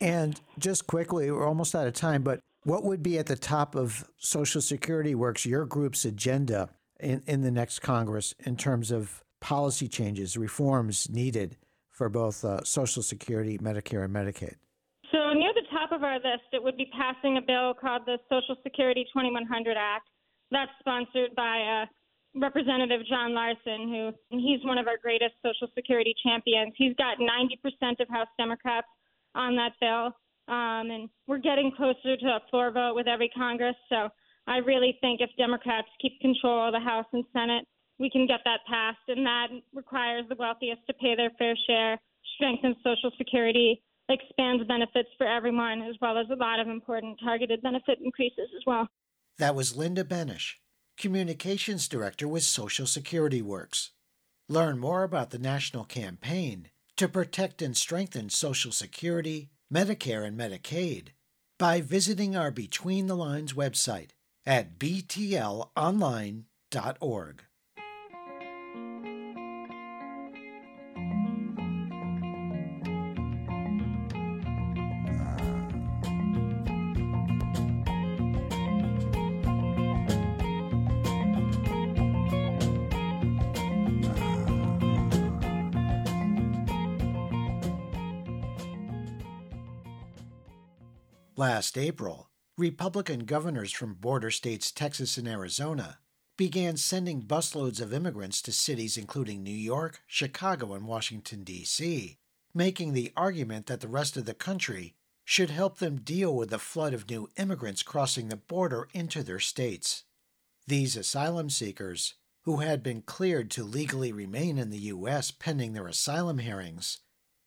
And 0.00 0.40
just 0.58 0.86
quickly, 0.86 1.30
we're 1.30 1.46
almost 1.46 1.74
out 1.74 1.86
of 1.86 1.92
time, 1.92 2.22
but 2.22 2.40
what 2.64 2.84
would 2.84 3.02
be 3.02 3.18
at 3.18 3.26
the 3.26 3.36
top 3.36 3.74
of 3.74 4.08
Social 4.18 4.60
Security 4.60 5.14
Works, 5.14 5.46
your 5.46 5.66
group's 5.66 6.04
agenda 6.04 6.70
in, 6.98 7.22
in 7.26 7.42
the 7.42 7.50
next 7.50 7.80
Congress 7.80 8.34
in 8.44 8.56
terms 8.56 8.90
of 8.90 9.22
policy 9.40 9.88
changes, 9.88 10.36
reforms 10.36 11.08
needed 11.10 11.56
for 11.90 12.08
both 12.08 12.44
uh, 12.44 12.62
Social 12.64 13.02
Security, 13.02 13.58
Medicare, 13.58 14.04
and 14.04 14.14
Medicaid? 14.14 14.56
Top 15.90 15.98
of 15.98 16.04
our 16.04 16.16
list, 16.16 16.46
it 16.52 16.62
would 16.62 16.76
be 16.76 16.88
passing 16.96 17.36
a 17.36 17.42
bill 17.42 17.74
called 17.74 18.02
the 18.06 18.18
Social 18.30 18.54
Security 18.62 19.04
2100 19.12 19.76
Act. 19.76 20.06
That's 20.52 20.70
sponsored 20.78 21.34
by 21.34 21.82
uh, 21.82 21.86
Representative 22.40 23.00
John 23.08 23.34
Larson, 23.34 23.90
who 23.90 24.12
he's 24.38 24.62
one 24.64 24.78
of 24.78 24.86
our 24.86 24.98
greatest 25.02 25.34
Social 25.42 25.66
Security 25.74 26.14
champions. 26.22 26.74
He's 26.76 26.94
got 26.94 27.18
90% 27.18 27.98
of 27.98 28.08
House 28.08 28.28
Democrats 28.38 28.86
on 29.34 29.56
that 29.56 29.72
bill, 29.80 30.14
um, 30.46 30.90
and 30.94 31.08
we're 31.26 31.42
getting 31.42 31.72
closer 31.76 32.16
to 32.16 32.26
a 32.26 32.40
floor 32.50 32.70
vote 32.70 32.94
with 32.94 33.08
every 33.08 33.30
Congress. 33.30 33.76
So 33.88 34.10
I 34.46 34.58
really 34.58 34.96
think 35.00 35.20
if 35.20 35.30
Democrats 35.36 35.88
keep 36.00 36.20
control 36.20 36.68
of 36.68 36.72
the 36.72 36.78
House 36.78 37.06
and 37.12 37.24
Senate, 37.32 37.66
we 37.98 38.10
can 38.10 38.28
get 38.28 38.40
that 38.44 38.60
passed, 38.70 39.02
and 39.08 39.26
that 39.26 39.48
requires 39.74 40.24
the 40.28 40.36
wealthiest 40.38 40.86
to 40.86 40.94
pay 40.94 41.16
their 41.16 41.30
fair 41.36 41.54
share, 41.66 41.98
strengthens 42.36 42.76
Social 42.84 43.10
Security, 43.18 43.82
expands 44.10 44.66
benefits 44.66 45.08
for 45.16 45.26
everyone, 45.26 45.82
as 45.82 45.94
well 46.00 46.18
as 46.18 46.26
a 46.30 46.36
lot 46.36 46.60
of 46.60 46.68
important 46.68 47.18
targeted 47.22 47.62
benefit 47.62 47.98
increases 48.02 48.48
as 48.56 48.62
well. 48.66 48.88
That 49.38 49.54
was 49.54 49.76
Linda 49.76 50.04
Benesch, 50.04 50.54
Communications 50.96 51.88
Director 51.88 52.28
with 52.28 52.42
Social 52.42 52.86
Security 52.86 53.40
Works. 53.40 53.92
Learn 54.48 54.78
more 54.78 55.04
about 55.04 55.30
the 55.30 55.38
national 55.38 55.84
campaign 55.84 56.68
to 56.96 57.08
protect 57.08 57.62
and 57.62 57.76
strengthen 57.76 58.28
Social 58.28 58.72
Security, 58.72 59.50
Medicare, 59.72 60.26
and 60.26 60.38
Medicaid 60.38 61.10
by 61.58 61.80
visiting 61.80 62.36
our 62.36 62.50
Between 62.50 63.06
the 63.06 63.14
Lines 63.14 63.52
website 63.52 64.10
at 64.44 64.78
btlonline.org. 64.78 67.44
Last 91.40 91.78
April, 91.78 92.28
Republican 92.58 93.20
governors 93.20 93.72
from 93.72 93.94
border 93.94 94.30
states 94.30 94.70
Texas 94.70 95.16
and 95.16 95.26
Arizona 95.26 95.98
began 96.36 96.76
sending 96.76 97.22
busloads 97.22 97.80
of 97.80 97.94
immigrants 97.94 98.42
to 98.42 98.52
cities 98.52 98.98
including 98.98 99.42
New 99.42 99.50
York, 99.50 100.02
Chicago, 100.06 100.74
and 100.74 100.86
Washington, 100.86 101.42
D.C., 101.42 102.18
making 102.52 102.92
the 102.92 103.10
argument 103.16 103.68
that 103.68 103.80
the 103.80 103.88
rest 103.88 104.18
of 104.18 104.26
the 104.26 104.34
country 104.34 104.96
should 105.24 105.48
help 105.48 105.78
them 105.78 106.02
deal 106.02 106.36
with 106.36 106.50
the 106.50 106.58
flood 106.58 106.92
of 106.92 107.08
new 107.08 107.30
immigrants 107.38 107.82
crossing 107.82 108.28
the 108.28 108.36
border 108.36 108.86
into 108.92 109.22
their 109.22 109.40
states. 109.40 110.04
These 110.66 110.94
asylum 110.94 111.48
seekers, 111.48 112.16
who 112.42 112.58
had 112.58 112.82
been 112.82 113.00
cleared 113.00 113.50
to 113.52 113.64
legally 113.64 114.12
remain 114.12 114.58
in 114.58 114.68
the 114.68 114.90
U.S. 114.92 115.30
pending 115.30 115.72
their 115.72 115.86
asylum 115.86 116.36
hearings, 116.36 116.98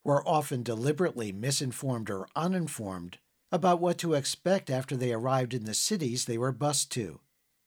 were 0.03 0.27
often 0.27 0.63
deliberately 0.63 1.31
misinformed 1.31 2.09
or 2.09 2.27
uninformed 2.35 3.19
about 3.53 3.79
what 3.79 3.99
to 3.99 4.15
expect 4.15 4.71
after 4.71 4.97
they 4.97 5.13
arrived 5.13 5.53
in 5.53 5.65
the 5.65 5.75
cities 5.75 6.25
they 6.25 6.39
were 6.39 6.51
bused 6.51 6.91
to. 6.91 7.19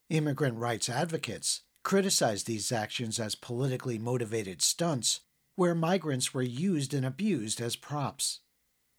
Immigrant 0.09 0.57
rights 0.57 0.89
advocates 0.89 1.61
criticized 1.81 2.45
these 2.45 2.73
actions 2.73 3.21
as 3.21 3.35
politically 3.35 3.97
motivated 3.97 4.61
stunts 4.61 5.21
where 5.55 5.73
migrants 5.73 6.33
were 6.33 6.41
used 6.41 6.93
and 6.93 7.05
abused 7.05 7.61
as 7.61 7.77
props. 7.77 8.41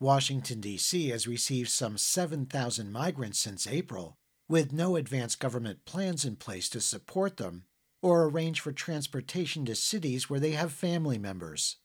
Washington, 0.01 0.63
D.C. 0.63 1.11
has 1.11 1.29
received 1.29 1.69
some 1.69 1.99
7,000 1.99 2.91
migrants 2.91 3.39
since 3.39 3.67
April, 3.67 4.15
with 4.49 4.73
no 4.73 4.97
advance 4.97 5.37
government 5.37 5.85
plans 5.85 6.25
in 6.25 6.37
place 6.37 6.71
to 6.71 6.81
support 6.81 7.37
them 7.37 7.65
or 8.01 8.25
arrange 8.25 8.61
for 8.61 8.73
transportation 8.73 9.67
to 9.67 9.75
cities 9.75 10.31
where 10.31 10.41
they 10.41 10.53
have 10.53 10.73
family 10.73 11.19
members. 11.19 11.77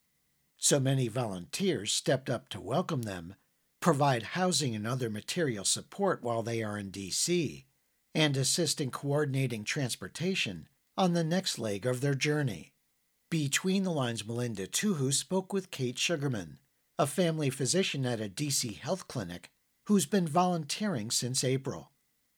So 0.56 0.80
many 0.80 1.10
volunteers 1.10 1.92
stepped 1.92 2.30
up 2.30 2.48
to 2.50 2.62
welcome 2.62 3.02
them 3.02 3.36
provide 3.84 4.24
housing 4.24 4.74
and 4.74 4.88
other 4.88 5.10
material 5.10 5.66
support 5.66 6.24
while 6.24 6.42
they 6.42 6.64
are 6.64 6.78
in 6.78 6.90
D.C., 6.90 7.66
and 8.16 8.38
assist 8.38 8.80
in 8.80 8.90
coordinating 8.90 9.66
transportation 9.66 10.70
on 10.96 11.12
the 11.12 11.24
next 11.24 11.60
leg 11.60 11.86
of 11.86 12.00
their 12.00 12.16
journey. 12.16 12.72
Between 13.30 13.84
the 13.84 13.92
Lines 13.92 14.26
Melinda 14.26 14.68
Tuhus 14.68 15.16
spoke 15.16 15.52
with 15.52 15.70
Kate 15.70 16.00
Sugarman, 16.00 16.60
a 16.98 17.06
family 17.06 17.50
physician 17.50 18.06
at 18.06 18.22
a 18.22 18.30
D.C. 18.30 18.72
health 18.72 19.10
clinic 19.10 19.50
who's 19.88 20.06
been 20.06 20.30
volunteering 20.30 21.12
since 21.12 21.44
April. 21.44 21.92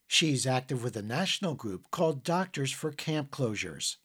She's 0.08 0.48
active 0.48 0.82
with 0.82 0.96
a 0.96 1.02
national 1.02 1.54
group 1.54 1.92
called 1.92 2.24
Doctors 2.24 2.72
for 2.72 2.90
Camp 2.90 3.30
Closures. 3.30 3.98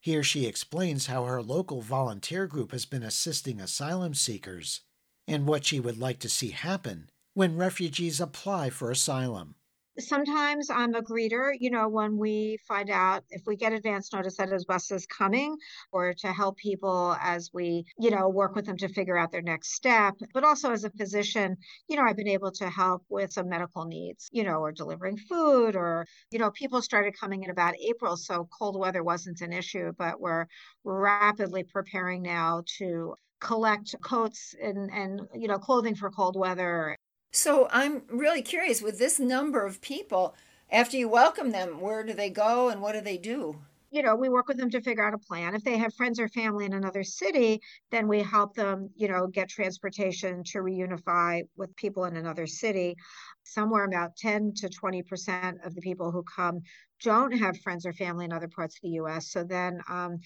Here 0.00 0.24
she 0.24 0.46
explains 0.46 1.06
how 1.06 1.26
her 1.26 1.42
local 1.42 1.80
volunteer 1.80 2.48
group 2.48 2.72
has 2.72 2.86
been 2.86 3.04
assisting 3.04 3.60
asylum 3.60 4.14
seekers 4.14 4.80
and 5.28 5.46
what 5.46 5.66
she 5.66 5.78
would 5.78 5.98
like 5.98 6.18
to 6.20 6.28
see 6.28 6.50
happen 6.50 7.10
when 7.34 7.56
refugees 7.56 8.20
apply 8.20 8.70
for 8.70 8.90
asylum. 8.90 9.54
Sometimes 10.00 10.70
I'm 10.70 10.94
a 10.94 11.02
greeter, 11.02 11.50
you 11.58 11.70
know, 11.70 11.88
when 11.88 12.18
we 12.18 12.58
find 12.68 12.88
out 12.88 13.24
if 13.30 13.42
we 13.48 13.56
get 13.56 13.72
advance 13.72 14.12
notice 14.12 14.36
that 14.36 14.52
a 14.52 14.64
bus 14.68 14.92
is 14.92 15.06
coming 15.06 15.56
or 15.90 16.14
to 16.14 16.28
help 16.28 16.56
people 16.56 17.16
as 17.20 17.50
we, 17.52 17.84
you 17.98 18.12
know, 18.12 18.28
work 18.28 18.54
with 18.54 18.66
them 18.66 18.76
to 18.76 18.88
figure 18.88 19.18
out 19.18 19.32
their 19.32 19.42
next 19.42 19.72
step. 19.74 20.14
But 20.32 20.44
also 20.44 20.70
as 20.70 20.84
a 20.84 20.90
physician, 20.90 21.56
you 21.88 21.96
know, 21.96 22.04
I've 22.04 22.16
been 22.16 22.28
able 22.28 22.52
to 22.52 22.70
help 22.70 23.02
with 23.08 23.32
some 23.32 23.48
medical 23.48 23.86
needs, 23.86 24.28
you 24.30 24.44
know, 24.44 24.60
or 24.60 24.70
delivering 24.70 25.16
food 25.16 25.74
or, 25.74 26.06
you 26.30 26.38
know, 26.38 26.52
people 26.52 26.80
started 26.80 27.18
coming 27.18 27.42
in 27.42 27.50
about 27.50 27.74
April. 27.80 28.16
So 28.16 28.48
cold 28.56 28.78
weather 28.78 29.02
wasn't 29.02 29.40
an 29.40 29.52
issue, 29.52 29.92
but 29.98 30.20
we're 30.20 30.46
rapidly 30.84 31.64
preparing 31.64 32.22
now 32.22 32.62
to 32.78 33.16
collect 33.40 33.94
coats 34.02 34.54
and, 34.62 34.90
and 34.90 35.22
you 35.34 35.48
know 35.48 35.58
clothing 35.58 35.94
for 35.94 36.10
cold 36.10 36.36
weather. 36.36 36.96
So 37.32 37.68
I'm 37.70 38.02
really 38.08 38.42
curious 38.42 38.80
with 38.80 38.98
this 38.98 39.18
number 39.18 39.66
of 39.66 39.80
people, 39.80 40.34
after 40.70 40.96
you 40.96 41.08
welcome 41.08 41.50
them, 41.50 41.80
where 41.80 42.02
do 42.02 42.14
they 42.14 42.30
go 42.30 42.68
and 42.68 42.80
what 42.80 42.92
do 42.92 43.00
they 43.00 43.18
do? 43.18 43.60
you 43.90 44.02
know, 44.02 44.14
we 44.14 44.28
work 44.28 44.48
with 44.48 44.58
them 44.58 44.70
to 44.70 44.80
figure 44.80 45.06
out 45.06 45.14
a 45.14 45.18
plan. 45.18 45.54
If 45.54 45.64
they 45.64 45.78
have 45.78 45.94
friends 45.94 46.20
or 46.20 46.28
family 46.28 46.66
in 46.66 46.74
another 46.74 47.02
city, 47.02 47.60
then 47.90 48.06
we 48.06 48.22
help 48.22 48.54
them, 48.54 48.90
you 48.96 49.08
know, 49.08 49.26
get 49.26 49.48
transportation 49.48 50.44
to 50.44 50.58
reunify 50.58 51.42
with 51.56 51.74
people 51.76 52.04
in 52.04 52.16
another 52.16 52.46
city. 52.46 52.96
Somewhere 53.44 53.84
about 53.84 54.16
10 54.16 54.52
to 54.56 54.68
20% 54.68 55.66
of 55.66 55.74
the 55.74 55.80
people 55.80 56.10
who 56.10 56.22
come 56.22 56.60
don't 57.02 57.32
have 57.32 57.58
friends 57.60 57.86
or 57.86 57.92
family 57.92 58.26
in 58.26 58.32
other 58.32 58.48
parts 58.48 58.76
of 58.76 58.82
the 58.82 59.00
US. 59.00 59.30
So 59.30 59.42
then, 59.42 59.80
um, 59.88 60.18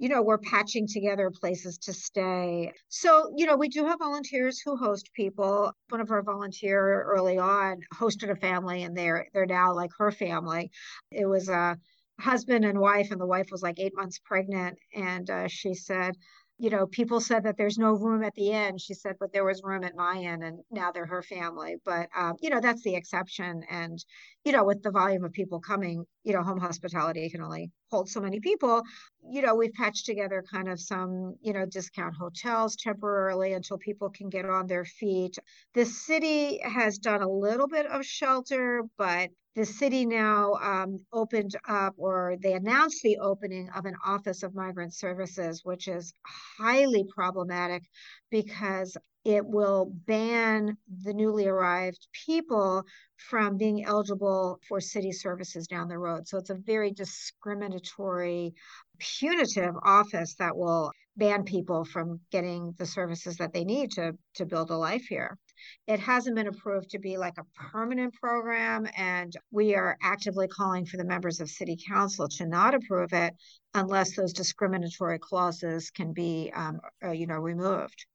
you 0.00 0.08
know, 0.08 0.22
we're 0.22 0.38
patching 0.38 0.86
together 0.88 1.30
places 1.30 1.76
to 1.76 1.92
stay. 1.92 2.72
So, 2.88 3.34
you 3.36 3.44
know, 3.44 3.56
we 3.56 3.68
do 3.68 3.84
have 3.84 3.98
volunteers 3.98 4.58
who 4.58 4.74
host 4.74 5.10
people. 5.14 5.72
One 5.90 6.00
of 6.00 6.10
our 6.10 6.22
volunteer 6.22 7.02
early 7.02 7.36
on 7.36 7.80
hosted 7.94 8.30
a 8.30 8.36
family 8.36 8.82
and 8.82 8.96
they're 8.96 9.26
they're 9.34 9.44
now 9.44 9.74
like 9.74 9.90
her 9.98 10.10
family. 10.10 10.70
It 11.12 11.26
was 11.26 11.50
a 11.50 11.76
husband 12.18 12.64
and 12.64 12.78
wife, 12.78 13.10
and 13.10 13.20
the 13.20 13.26
wife 13.26 13.48
was 13.52 13.62
like 13.62 13.78
eight 13.78 13.92
months 13.94 14.18
pregnant. 14.24 14.78
And 14.94 15.28
uh, 15.28 15.48
she 15.48 15.74
said, 15.74 16.16
you 16.60 16.70
know, 16.70 16.86
people 16.86 17.20
said 17.20 17.44
that 17.44 17.56
there's 17.56 17.78
no 17.78 17.92
room 17.92 18.22
at 18.22 18.34
the 18.34 18.50
inn. 18.50 18.76
She 18.78 18.92
said, 18.94 19.16
but 19.18 19.32
there 19.32 19.44
was 19.46 19.62
room 19.64 19.82
at 19.82 19.96
my 19.96 20.16
inn, 20.16 20.42
and 20.42 20.60
now 20.70 20.92
they're 20.92 21.06
her 21.06 21.22
family. 21.22 21.76
But 21.86 22.10
um, 22.14 22.36
you 22.42 22.50
know, 22.50 22.60
that's 22.60 22.82
the 22.82 22.94
exception. 22.96 23.64
And 23.70 23.98
you 24.44 24.52
know, 24.52 24.64
with 24.64 24.82
the 24.82 24.90
volume 24.90 25.24
of 25.24 25.32
people 25.32 25.60
coming, 25.60 26.04
you 26.22 26.34
know, 26.34 26.42
home 26.42 26.60
hospitality 26.60 27.30
can 27.30 27.42
only 27.42 27.70
hold 27.90 28.10
so 28.10 28.20
many 28.20 28.40
people. 28.40 28.82
You 29.30 29.42
know, 29.42 29.54
we've 29.54 29.72
patched 29.72 30.04
together 30.06 30.44
kind 30.52 30.68
of 30.68 30.78
some, 30.80 31.36
you 31.40 31.54
know, 31.54 31.64
discount 31.66 32.14
hotels 32.14 32.76
temporarily 32.76 33.54
until 33.54 33.78
people 33.78 34.10
can 34.10 34.28
get 34.28 34.44
on 34.44 34.66
their 34.66 34.84
feet. 34.84 35.38
The 35.74 35.86
city 35.86 36.60
has 36.62 36.98
done 36.98 37.22
a 37.22 37.30
little 37.30 37.68
bit 37.68 37.86
of 37.86 38.04
shelter, 38.04 38.82
but 38.98 39.30
the 39.56 39.64
city 39.64 40.06
now 40.06 40.54
um, 40.62 40.98
opened 41.12 41.56
up 41.68 41.94
or 41.96 42.36
they 42.42 42.52
announced 42.52 43.02
the 43.02 43.18
opening 43.18 43.68
of 43.74 43.84
an 43.84 43.96
office 44.04 44.42
of 44.42 44.54
migrant 44.54 44.94
services 44.94 45.62
which 45.64 45.88
is 45.88 46.12
highly 46.58 47.04
problematic 47.14 47.82
because 48.30 48.96
it 49.24 49.44
will 49.44 49.92
ban 50.06 50.76
the 51.02 51.12
newly 51.12 51.46
arrived 51.46 52.06
people 52.12 52.82
from 53.16 53.56
being 53.56 53.84
eligible 53.84 54.58
for 54.66 54.80
city 54.80 55.12
services 55.12 55.66
down 55.66 55.88
the 55.88 55.98
road 55.98 56.26
so 56.26 56.38
it's 56.38 56.50
a 56.50 56.54
very 56.54 56.92
discriminatory 56.92 58.54
punitive 58.98 59.74
office 59.84 60.34
that 60.36 60.56
will 60.56 60.90
ban 61.16 61.44
people 61.44 61.84
from 61.84 62.20
getting 62.30 62.72
the 62.78 62.86
services 62.86 63.36
that 63.36 63.52
they 63.52 63.64
need 63.64 63.90
to 63.90 64.12
to 64.34 64.46
build 64.46 64.70
a 64.70 64.76
life 64.76 65.04
here. 65.08 65.36
It 65.86 66.00
hasn't 66.00 66.36
been 66.36 66.48
approved 66.48 66.90
to 66.90 66.98
be 66.98 67.16
like 67.16 67.38
a 67.38 67.70
permanent 67.70 68.14
program, 68.14 68.88
and 68.96 69.32
we 69.50 69.74
are 69.74 69.96
actively 70.02 70.48
calling 70.48 70.86
for 70.86 70.96
the 70.96 71.04
members 71.04 71.40
of 71.40 71.48
City 71.48 71.78
Council 71.88 72.28
to 72.28 72.46
not 72.46 72.74
approve 72.74 73.12
it 73.12 73.34
unless 73.74 74.16
those 74.16 74.32
discriminatory 74.32 75.18
clauses 75.18 75.90
can 75.90 76.12
be, 76.12 76.50
um, 76.54 76.80
uh, 77.04 77.10
you 77.10 77.26
know, 77.26 77.38
removed. 77.38 78.06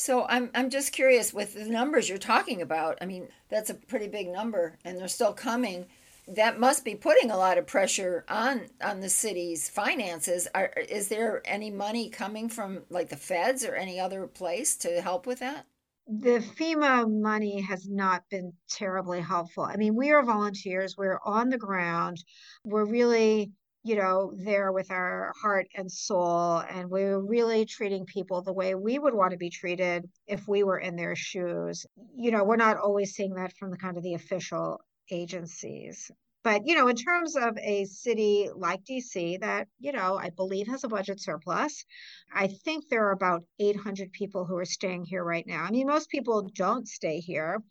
So 0.00 0.24
I'm 0.30 0.50
I'm 0.54 0.70
just 0.70 0.92
curious 0.92 1.34
with 1.34 1.52
the 1.52 1.66
numbers 1.66 2.08
you're 2.08 2.16
talking 2.16 2.62
about. 2.62 2.96
I 3.02 3.04
mean, 3.06 3.28
that's 3.50 3.68
a 3.68 3.74
pretty 3.74 4.08
big 4.08 4.28
number, 4.28 4.78
and 4.82 4.96
they're 4.96 5.08
still 5.08 5.34
coming. 5.34 5.86
That 6.26 6.60
must 6.60 6.86
be 6.86 6.94
putting 6.94 7.30
a 7.30 7.36
lot 7.36 7.58
of 7.58 7.66
pressure 7.66 8.24
on 8.26 8.68
on 8.82 9.00
the 9.00 9.10
city's 9.10 9.68
finances. 9.68 10.48
Are, 10.54 10.72
is 10.88 11.08
there 11.08 11.42
any 11.44 11.70
money 11.70 12.08
coming 12.08 12.48
from 12.48 12.84
like 12.88 13.10
the 13.10 13.16
feds 13.16 13.62
or 13.62 13.74
any 13.74 14.00
other 14.00 14.26
place 14.26 14.74
to 14.76 15.02
help 15.02 15.26
with 15.26 15.40
that? 15.40 15.66
The 16.10 16.40
FEMA 16.40 17.08
money 17.08 17.60
has 17.60 17.88
not 17.88 18.24
been 18.30 18.52
terribly 18.68 19.20
helpful. 19.20 19.62
I 19.62 19.76
mean, 19.76 19.94
we 19.94 20.10
are 20.10 20.24
volunteers, 20.24 20.96
we're 20.96 21.20
on 21.24 21.50
the 21.50 21.58
ground, 21.58 22.24
we're 22.64 22.84
really, 22.84 23.52
you 23.84 23.94
know, 23.94 24.32
there 24.36 24.72
with 24.72 24.90
our 24.90 25.32
heart 25.40 25.68
and 25.76 25.90
soul, 25.90 26.64
and 26.68 26.90
we're 26.90 27.20
really 27.20 27.64
treating 27.64 28.06
people 28.06 28.42
the 28.42 28.52
way 28.52 28.74
we 28.74 28.98
would 28.98 29.14
want 29.14 29.30
to 29.30 29.38
be 29.38 29.50
treated 29.50 30.08
if 30.26 30.48
we 30.48 30.64
were 30.64 30.78
in 30.78 30.96
their 30.96 31.14
shoes. 31.14 31.86
You 32.16 32.32
know, 32.32 32.42
we're 32.42 32.56
not 32.56 32.76
always 32.76 33.12
seeing 33.12 33.34
that 33.34 33.56
from 33.56 33.70
the 33.70 33.78
kind 33.78 33.96
of 33.96 34.02
the 34.02 34.14
official 34.14 34.80
agencies. 35.12 36.10
But, 36.42 36.66
you 36.66 36.74
know, 36.74 36.88
in 36.88 36.96
terms 36.96 37.36
of 37.36 37.58
a 37.58 37.84
city 37.84 38.48
like 38.54 38.84
DC 38.84 39.40
that, 39.40 39.68
you 39.78 39.92
know, 39.92 40.16
I 40.16 40.30
believe 40.30 40.68
has 40.68 40.84
a 40.84 40.88
budget 40.88 41.20
surplus, 41.20 41.84
I 42.32 42.48
think 42.64 42.88
there 42.88 43.06
are 43.08 43.12
about 43.12 43.44
800 43.58 44.12
people 44.12 44.46
who 44.46 44.56
are 44.56 44.64
staying 44.64 45.04
here 45.04 45.22
right 45.22 45.46
now. 45.46 45.62
I 45.62 45.70
mean, 45.70 45.86
most 45.86 46.08
people 46.08 46.48
don't 46.54 46.88
stay 46.88 47.20
here. 47.20 47.62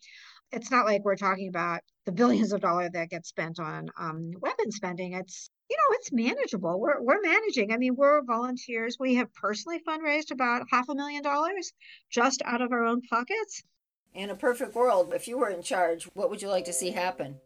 It's 0.52 0.70
not 0.70 0.86
like 0.86 1.04
we're 1.04 1.16
talking 1.16 1.50
about 1.50 1.82
the 2.06 2.12
billions 2.20 2.54
of 2.54 2.62
dollars 2.62 2.92
that 2.94 3.10
get 3.10 3.26
spent 3.26 3.60
on 3.60 3.90
um, 3.98 4.32
weapon 4.40 4.72
spending. 4.72 5.14
It's 5.14 5.50
you 5.70 5.78
know, 5.78 5.96
it's 5.98 6.12
manageable. 6.12 6.80
We're 6.80 7.00
we're 7.02 7.22
managing. 7.22 7.72
I 7.72 7.78
mean, 7.78 7.96
we're 7.96 8.24
volunteers. 8.24 8.98
We 9.00 9.16
have 9.16 9.34
personally 9.36 9.80
fundraised 9.88 10.32
about 10.32 10.66
half 10.72 10.90
a 10.90 10.96
million 10.96 11.22
dollars 11.22 11.72
just 12.10 12.42
out 12.44 12.62
of 12.62 12.72
our 12.72 12.86
own 12.86 13.02
pockets. 13.04 13.62
In 14.16 14.32
a 14.32 14.36
perfect 14.36 14.74
world, 14.74 15.14
if 15.14 15.28
you 15.28 15.38
were 15.38 15.50
in 15.50 15.62
charge, 15.62 16.06
what 16.16 16.32
would 16.32 16.42
you 16.42 16.50
like 16.50 16.66
to 16.66 16.74
see 16.74 16.90
happen? 16.90 17.40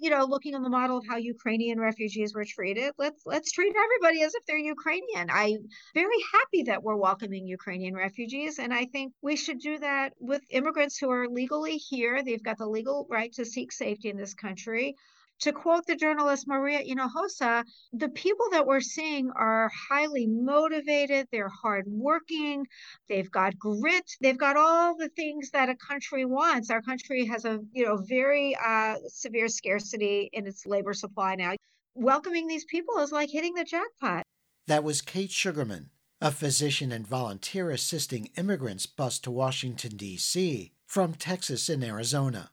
You 0.00 0.10
know, 0.10 0.24
looking 0.24 0.54
on 0.54 0.62
the 0.62 0.70
model 0.70 0.96
of 0.96 1.06
how 1.06 1.16
Ukrainian 1.16 1.78
refugees 1.78 2.34
were 2.34 2.44
treated, 2.44 2.92
let's 2.98 3.22
let's 3.26 3.52
treat 3.52 3.74
everybody 3.76 4.22
as 4.22 4.34
if 4.34 4.44
they're 4.46 4.56
Ukrainian. 4.56 5.28
I'm 5.30 5.68
very 5.94 6.20
happy 6.32 6.62
that 6.64 6.82
we're 6.82 6.96
welcoming 6.96 7.46
Ukrainian 7.46 7.94
refugees, 7.94 8.58
and 8.58 8.72
I 8.72 8.86
think 8.86 9.12
we 9.22 9.36
should 9.36 9.58
do 9.58 9.78
that 9.78 10.14
with 10.18 10.42
immigrants 10.50 10.96
who 10.96 11.10
are 11.10 11.28
legally 11.28 11.76
here. 11.76 12.22
They've 12.22 12.42
got 12.42 12.58
the 12.58 12.66
legal 12.66 13.06
right 13.10 13.32
to 13.34 13.44
seek 13.44 13.72
safety 13.72 14.08
in 14.08 14.16
this 14.16 14.34
country 14.34 14.96
to 15.40 15.52
quote 15.52 15.86
the 15.86 15.96
journalist 15.96 16.46
Maria 16.46 16.82
Hinojosa, 16.84 17.64
the 17.92 18.08
people 18.10 18.46
that 18.52 18.66
we're 18.66 18.80
seeing 18.80 19.30
are 19.34 19.70
highly 19.90 20.26
motivated, 20.26 21.26
they're 21.32 21.48
hardworking, 21.48 22.66
they've 23.08 23.30
got 23.30 23.58
grit, 23.58 24.04
they've 24.20 24.38
got 24.38 24.56
all 24.56 24.96
the 24.96 25.08
things 25.10 25.50
that 25.50 25.68
a 25.68 25.76
country 25.76 26.24
wants. 26.24 26.70
Our 26.70 26.82
country 26.82 27.24
has 27.26 27.44
a 27.44 27.60
you 27.72 27.84
know 27.84 27.96
very 27.96 28.56
uh, 28.64 28.96
severe 29.08 29.48
scarcity 29.48 30.30
in 30.32 30.46
its 30.46 30.66
labor 30.66 30.94
supply 30.94 31.34
now. 31.34 31.54
Welcoming 31.94 32.46
these 32.46 32.64
people 32.66 32.98
is 32.98 33.12
like 33.12 33.30
hitting 33.30 33.54
the 33.54 33.64
jackpot. 33.64 34.24
That 34.66 34.84
was 34.84 35.02
Kate 35.02 35.32
Sugarman, 35.32 35.90
a 36.20 36.30
physician 36.30 36.92
and 36.92 37.06
volunteer 37.06 37.70
assisting 37.70 38.30
immigrants 38.36 38.86
bused 38.86 39.24
to 39.24 39.30
Washington, 39.30 39.96
D.C. 39.96 40.72
from 40.86 41.14
Texas 41.14 41.68
and 41.68 41.82
Arizona. 41.82 42.50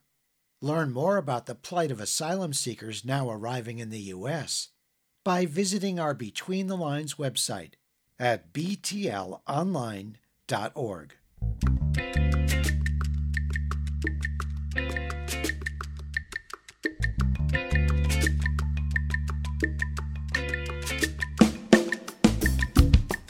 Learn 0.59 0.91
more 0.91 1.17
about 1.17 1.45
the 1.45 1.53
plight 1.53 1.91
of 1.91 2.01
asylum 2.01 2.51
seekers 2.51 3.05
now 3.05 3.29
arriving 3.29 3.77
in 3.77 3.91
the 3.91 3.99
U.S. 3.99 4.69
by 5.23 5.45
visiting 5.45 5.99
our 5.99 6.15
Between 6.15 6.65
the 6.65 6.75
Lines 6.75 7.13
website 7.13 7.73
at 8.17 8.51
btlonline.org. 8.53 11.13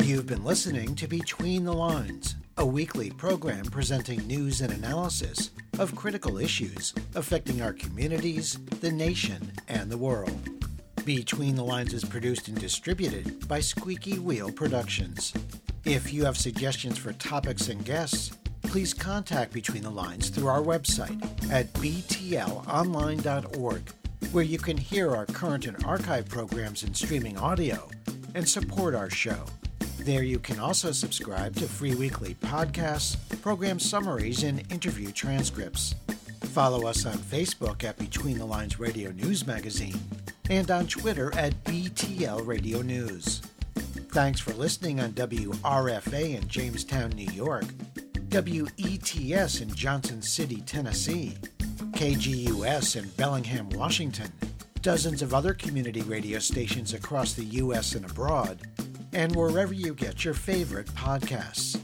You've 0.01 0.27
been 0.27 0.45
listening 0.45 0.95
to 0.95 1.09
Between 1.09 1.65
the 1.65 1.73
Lines, 1.73 2.35
a 2.55 2.65
weekly 2.65 3.11
program 3.11 3.65
presenting 3.65 4.25
news 4.25 4.61
and 4.61 4.71
analysis 4.71 5.51
of 5.79 5.95
critical 5.95 6.37
issues 6.37 6.93
affecting 7.15 7.61
our 7.61 7.73
communities, 7.73 8.57
the 8.81 8.91
nation, 8.91 9.51
and 9.67 9.91
the 9.91 9.97
world. 9.97 10.49
Between 11.05 11.55
the 11.55 11.63
Lines 11.63 11.93
is 11.93 12.03
produced 12.03 12.47
and 12.47 12.59
distributed 12.59 13.47
by 13.47 13.59
Squeaky 13.59 14.19
Wheel 14.19 14.51
Productions. 14.51 15.33
If 15.85 16.11
you 16.11 16.25
have 16.25 16.37
suggestions 16.37 16.97
for 16.97 17.13
topics 17.13 17.69
and 17.69 17.85
guests, 17.85 18.31
please 18.63 18.93
contact 18.93 19.53
Between 19.53 19.83
the 19.83 19.89
Lines 19.89 20.29
through 20.29 20.47
our 20.47 20.61
website 20.61 21.21
at 21.49 21.71
btlonline.org, 21.73 23.81
where 24.31 24.43
you 24.43 24.57
can 24.57 24.75
hear 24.75 25.15
our 25.15 25.25
current 25.25 25.65
and 25.65 25.81
archive 25.85 26.27
programs 26.27 26.83
in 26.83 26.93
streaming 26.93 27.37
audio 27.37 27.87
and 28.35 28.47
support 28.47 28.93
our 28.93 29.09
show. 29.09 29.45
There 30.07 30.23
you 30.23 30.39
can 30.39 30.57
also 30.57 30.93
subscribe 30.93 31.53
to 31.57 31.67
free 31.67 31.93
weekly 31.93 32.35
podcasts, 32.35 33.17
program 33.41 33.77
summaries, 33.77 34.43
and 34.43 34.63
interview 34.71 35.11
transcripts. 35.11 35.95
Follow 36.43 36.87
us 36.87 37.05
on 37.05 37.17
Facebook 37.17 37.83
at 37.83 37.97
Between 37.97 38.37
the 38.37 38.45
Lines 38.45 38.79
Radio 38.79 39.11
News 39.11 39.45
Magazine 39.45 39.99
and 40.49 40.71
on 40.71 40.87
Twitter 40.87 41.35
at 41.35 41.61
BTL 41.65 42.47
Radio 42.47 42.81
News. 42.81 43.41
Thanks 44.13 44.39
for 44.39 44.53
listening 44.53 45.01
on 45.01 45.11
WRFA 45.11 46.37
in 46.37 46.47
Jamestown, 46.47 47.09
New 47.09 47.29
York, 47.33 47.65
WETS 48.31 49.59
in 49.61 49.75
Johnson 49.75 50.21
City, 50.21 50.61
Tennessee, 50.61 51.35
KGUS 51.91 52.95
in 52.95 53.09
Bellingham, 53.17 53.67
Washington, 53.71 54.31
dozens 54.81 55.21
of 55.21 55.33
other 55.33 55.53
community 55.53 56.01
radio 56.03 56.39
stations 56.39 56.93
across 56.93 57.33
the 57.33 57.43
U.S. 57.43 57.93
and 57.93 58.09
abroad, 58.09 58.61
and 59.17 59.35
wherever 59.35 59.73
you 59.73 59.95
get 59.95 60.23
your 60.23 60.35
favorite 60.35 60.85
podcasts. 60.93 61.79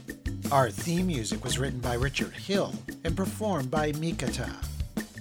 Our 0.52 0.70
theme 0.70 1.08
music 1.08 1.42
was 1.42 1.58
written 1.58 1.80
by 1.80 1.94
Richard 1.94 2.32
Hill 2.32 2.72
and 3.02 3.16
performed 3.16 3.72
by 3.72 3.90
Mikata. 3.90 4.54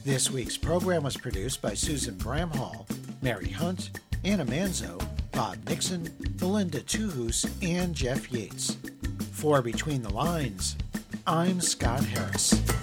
This 0.06 0.30
week's 0.30 0.56
program 0.56 1.02
was 1.02 1.18
produced 1.18 1.60
by 1.60 1.74
Susan 1.74 2.14
Bramhall, 2.14 2.86
Mary 3.24 3.50
Hunt, 3.50 4.00
Anna 4.24 4.46
Manzo, 4.46 5.04
Bob 5.32 5.58
Nixon, 5.68 6.08
Melinda 6.40 6.82
Tuhus, 6.82 7.50
and 7.64 7.96
Jeff 7.96 8.32
Yates. 8.32 8.78
For 9.32 9.64
Between 9.64 10.04
the 10.04 10.14
Lines, 10.14 10.76
I'm 11.26 11.62
Scott 11.62 12.06
Harris. 12.06 12.83